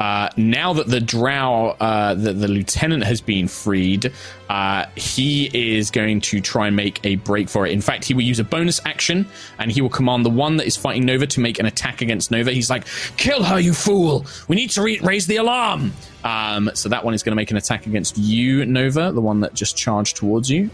[0.03, 4.13] uh, now that the drow, uh, the, the lieutenant has been freed,
[4.49, 7.71] uh, he is going to try and make a break for it.
[7.71, 9.25] In fact, he will use a bonus action
[9.61, 12.33] and he will command the one that is fighting Nova to make an attack against
[12.33, 12.51] Nova.
[12.51, 12.85] He's like,
[13.17, 14.27] Kill her, you fool!
[14.49, 15.93] We need to re- raise the alarm!
[16.25, 19.39] Um, so that one is going to make an attack against you, Nova, the one
[19.43, 20.69] that just charged towards you.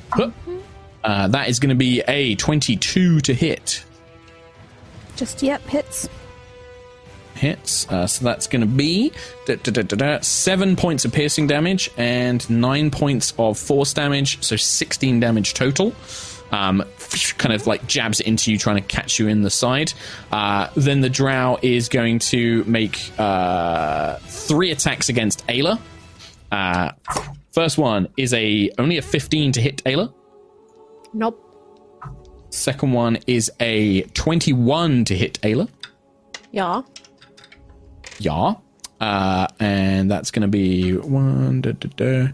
[1.05, 3.85] Uh, that is going to be a 22 to hit.
[5.17, 6.09] Just, yep, hits.
[7.39, 7.89] Hits.
[7.91, 9.13] Uh, so that's going to be
[9.47, 13.93] da, da, da, da, da, seven points of piercing damage and nine points of force
[13.95, 14.43] damage.
[14.43, 15.95] So 16 damage total.
[16.51, 16.85] Um,
[17.37, 19.93] kind of like jabs it into you, trying to catch you in the side.
[20.33, 25.79] Uh, then the drow is going to make uh, three attacks against Ayla.
[26.51, 26.93] Uh,
[27.53, 30.13] first one is a only a 15 to hit Ayla.
[31.13, 31.45] Nope.
[32.51, 35.69] Second one is a 21 to hit Ayla.
[36.51, 36.83] Yeah.
[38.19, 38.55] Yeah.
[39.01, 41.61] Uh, and that's going to be one.
[41.61, 42.29] Da, da, da.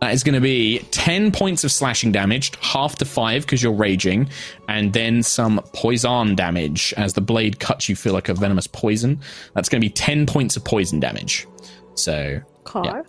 [0.00, 3.72] That is going to be 10 points of slashing damage, half to five because you're
[3.72, 4.28] raging,
[4.68, 6.92] and then some poison damage.
[6.96, 9.20] As the blade cuts, you feel like a venomous poison.
[9.54, 11.46] That's going to be 10 points of poison damage.
[11.94, 13.04] So, Car.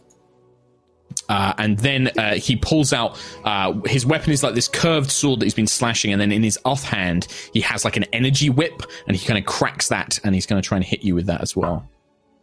[1.30, 5.40] Uh, and then uh, he pulls out uh, his weapon is like this curved sword
[5.40, 8.50] that he's been slashing, and then in his off hand he has like an energy
[8.50, 11.16] whip, and he kind of cracks that, and he's going to try and hit you
[11.16, 11.88] with that as well.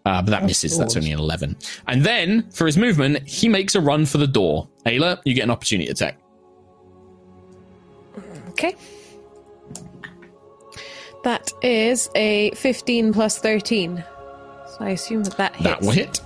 [0.07, 0.79] Uh, but that misses.
[0.79, 1.57] That's only an eleven.
[1.87, 4.69] And then for his movement, he makes a run for the door.
[4.87, 6.19] Ayla, you get an opportunity attack.
[8.49, 8.75] Okay.
[11.23, 14.03] That is a 15 plus 13.
[14.67, 15.65] So I assume that that hits.
[15.65, 16.21] That will hit.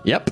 [0.04, 0.30] yep.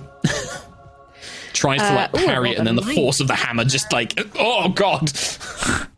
[1.54, 2.94] Tries to Uh, like ooh, parry it, and then the nine.
[2.94, 5.10] force of the hammer just like, oh god.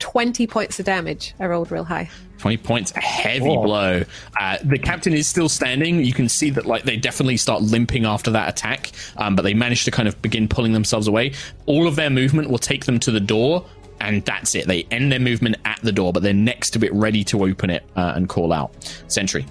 [0.00, 1.34] 20 points of damage.
[1.38, 2.10] I rolled real high.
[2.38, 3.62] 20 points, a heavy Whoa.
[3.62, 4.02] blow.
[4.40, 6.04] Uh, the captain is still standing.
[6.04, 9.54] You can see that like they definitely start limping after that attack, um, but they
[9.54, 11.34] manage to kind of begin pulling themselves away.
[11.66, 13.64] All of their movement will take them to the door,
[14.00, 14.66] and that's it.
[14.66, 17.70] They end their movement at the door, but they're next to it, ready to open
[17.70, 18.72] it uh, and call out.
[19.06, 19.46] Sentry.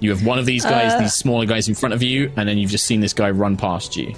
[0.00, 2.58] You have one of these guys, these smaller guys in front of you, and then
[2.58, 4.14] you've just seen this guy run past you.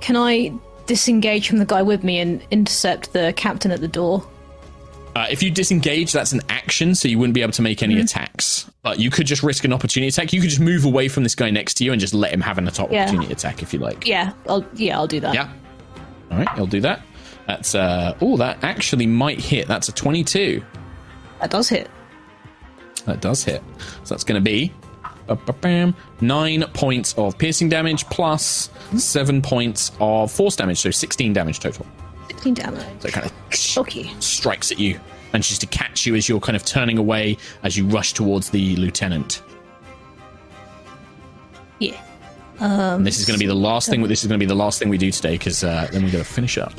[0.00, 0.52] Can I
[0.86, 4.26] disengage from the guy with me and intercept the captain at the door?
[5.16, 7.98] Uh, if you disengage, that's an action, so you wouldn't be able to make any
[7.98, 8.70] attacks.
[8.82, 10.32] But you could just risk an opportunity attack.
[10.32, 12.40] You could just move away from this guy next to you and just let him
[12.40, 13.02] have an attack Yeah.
[13.02, 14.06] opportunity attack if you like.
[14.06, 15.34] Yeah, I'll yeah, I'll do that.
[15.34, 15.50] Yeah.
[16.30, 17.02] All right, you'll do that.
[17.48, 19.66] That's uh oh, that actually might hit.
[19.66, 20.62] That's a twenty-two.
[21.40, 21.90] That does hit.
[23.08, 23.62] That does hit.
[24.04, 24.72] So that's going to be
[26.20, 31.86] nine points of piercing damage plus seven points of force damage, so sixteen damage total.
[32.28, 32.86] 16 damage.
[33.00, 33.32] So it kind of
[33.78, 34.10] Okay.
[34.20, 35.00] strikes at you,
[35.32, 38.50] and she's to catch you as you're kind of turning away as you rush towards
[38.50, 39.42] the lieutenant.
[41.80, 42.00] Yeah.
[42.60, 44.02] And this is going to be the last thing.
[44.02, 46.10] This is going to be the last thing we do today because uh, then we're
[46.12, 46.72] going to finish up.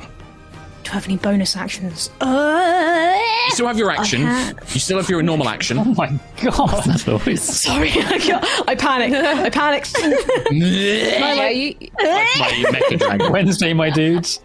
[0.90, 2.10] Do I have any bonus actions?
[2.20, 3.14] Uh,
[3.46, 4.24] You still have your action.
[4.24, 4.58] had.
[4.74, 5.78] You still have your normal action.
[5.78, 6.82] Oh my god.
[7.38, 9.16] sorry, I, got- I panicked.
[9.16, 9.96] I panicked.
[10.52, 13.32] Yeah, you, My mecha dragon.
[13.32, 14.40] Wednesday, my dudes.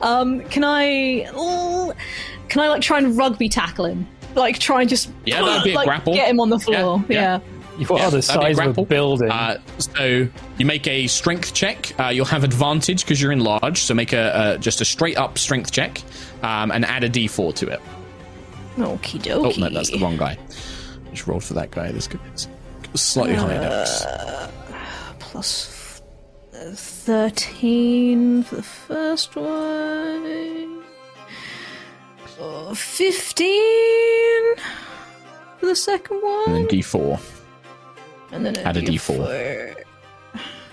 [0.00, 1.28] um, can I?
[1.34, 1.92] oh,
[2.48, 4.06] can I like try and rugby tackle him?
[4.34, 6.14] Like try and just Yeah, that'd be a like, grapple.
[6.14, 7.04] Get him on the floor.
[7.10, 7.40] Yeah, Yeah.
[7.44, 7.53] yeah.
[7.78, 8.84] You are Yeah, the that'd a size of a grapple.
[8.84, 9.30] building.
[9.30, 11.92] Uh, so you make a strength check.
[11.98, 13.78] Uh, you'll have advantage because you're enlarged.
[13.78, 16.00] So make a, a just a straight up strength check
[16.42, 17.80] um, and add a d4 to it.
[18.76, 20.36] Okie Oh no, that's the wrong guy.
[21.06, 21.90] I Just rolled for that guy.
[21.92, 22.48] This guy's
[22.94, 24.04] slightly higher dex.
[25.18, 26.00] Plus
[26.54, 30.82] uh, thirteen for the first one.
[32.40, 34.54] Uh, Fifteen
[35.58, 36.44] for the second one.
[36.50, 37.20] And then d4.
[38.34, 39.76] And then Add a D4.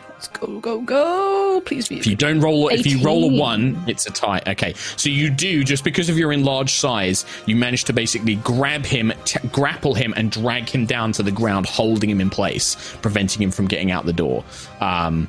[0.09, 1.61] Let's go, go, go!
[1.61, 1.97] Please be.
[1.97, 4.41] If you don't roll, if you roll a one, it's a tie.
[4.47, 8.85] Okay, so you do just because of your enlarged size, you manage to basically grab
[8.85, 12.75] him, t- grapple him, and drag him down to the ground, holding him in place,
[13.01, 14.43] preventing him from getting out the door.
[14.79, 15.27] Um,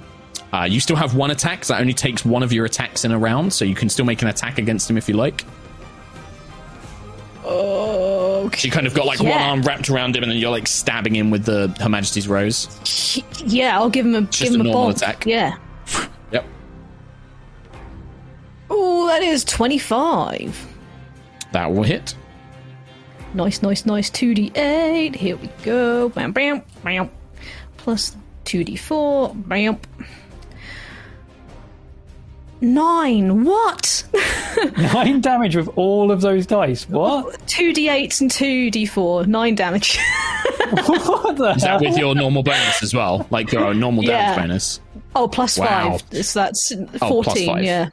[0.52, 1.64] uh, you still have one attack.
[1.64, 4.04] So that only takes one of your attacks in a round, so you can still
[4.04, 5.44] make an attack against him if you like.
[7.44, 8.21] Okay.
[8.44, 11.14] You kind of got like one arm wrapped around him, and then you're like stabbing
[11.14, 12.68] him with the Her Majesty's Rose.
[13.44, 15.26] Yeah, I'll give him a Just give him a a normal attack.
[15.26, 15.56] Yeah.
[16.30, 16.44] Yep.
[18.70, 20.68] Oh, that is twenty-five.
[21.52, 22.14] That will hit.
[23.34, 24.10] Nice, nice, nice.
[24.10, 25.16] 2d8.
[25.16, 26.10] Here we go.
[26.10, 27.10] Bam, bam, bam.
[27.78, 28.14] Plus
[28.44, 29.48] 2d4.
[29.48, 29.78] Bam.
[32.62, 33.44] Nine.
[33.44, 34.04] What?
[34.78, 36.88] Nine damage with all of those dice.
[36.88, 37.38] What?
[37.46, 39.26] 2d8s and 2d4.
[39.26, 39.98] Nine damage.
[40.70, 41.78] what the Is hell?
[41.78, 43.26] that with your normal bonus as well?
[43.30, 44.40] Like your normal damage Yeah.
[44.40, 44.80] bonus?
[45.16, 45.98] oh, plus Wow.
[46.10, 46.24] five.
[46.24, 47.64] So that's Oh, 14, plus five.
[47.64, 47.88] yeah.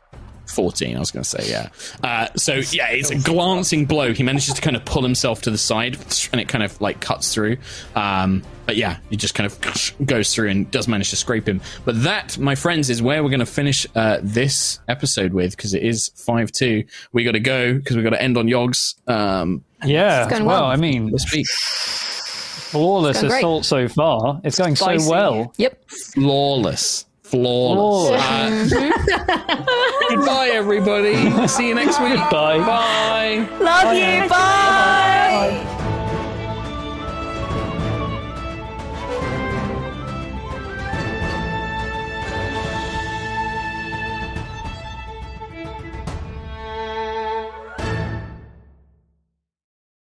[0.49, 1.69] 14, I was going to say, yeah.
[2.03, 4.13] Uh, so, yeah, it's a glancing blow.
[4.13, 5.97] He manages to kind of pull himself to the side,
[6.31, 7.57] and it kind of, like, cuts through.
[7.95, 11.61] Um, but, yeah, he just kind of goes through and does manage to scrape him.
[11.85, 15.73] But that, my friends, is where we're going to finish uh, this episode with, because
[15.73, 16.88] it is 5-2.
[17.11, 18.95] We got to go, because we got to end on Yogs.
[19.09, 20.30] um, Yeah.
[20.30, 20.69] going Well, well.
[20.71, 21.47] I mean, this week.
[21.47, 23.39] flawless It's great.
[23.39, 24.39] assault so far.
[24.43, 25.03] It's going Spicy.
[25.05, 25.53] so well.
[25.57, 25.89] Yep.
[25.89, 27.05] Flawless.
[27.30, 28.72] Flawless.
[28.72, 28.73] Flawless.
[28.73, 29.65] Uh,
[30.10, 31.47] goodbye, everybody.
[31.47, 32.18] See you next week.
[32.31, 32.57] Bye.
[32.60, 33.47] Bye.
[33.60, 34.27] Love you.
[34.30, 35.65] Bye.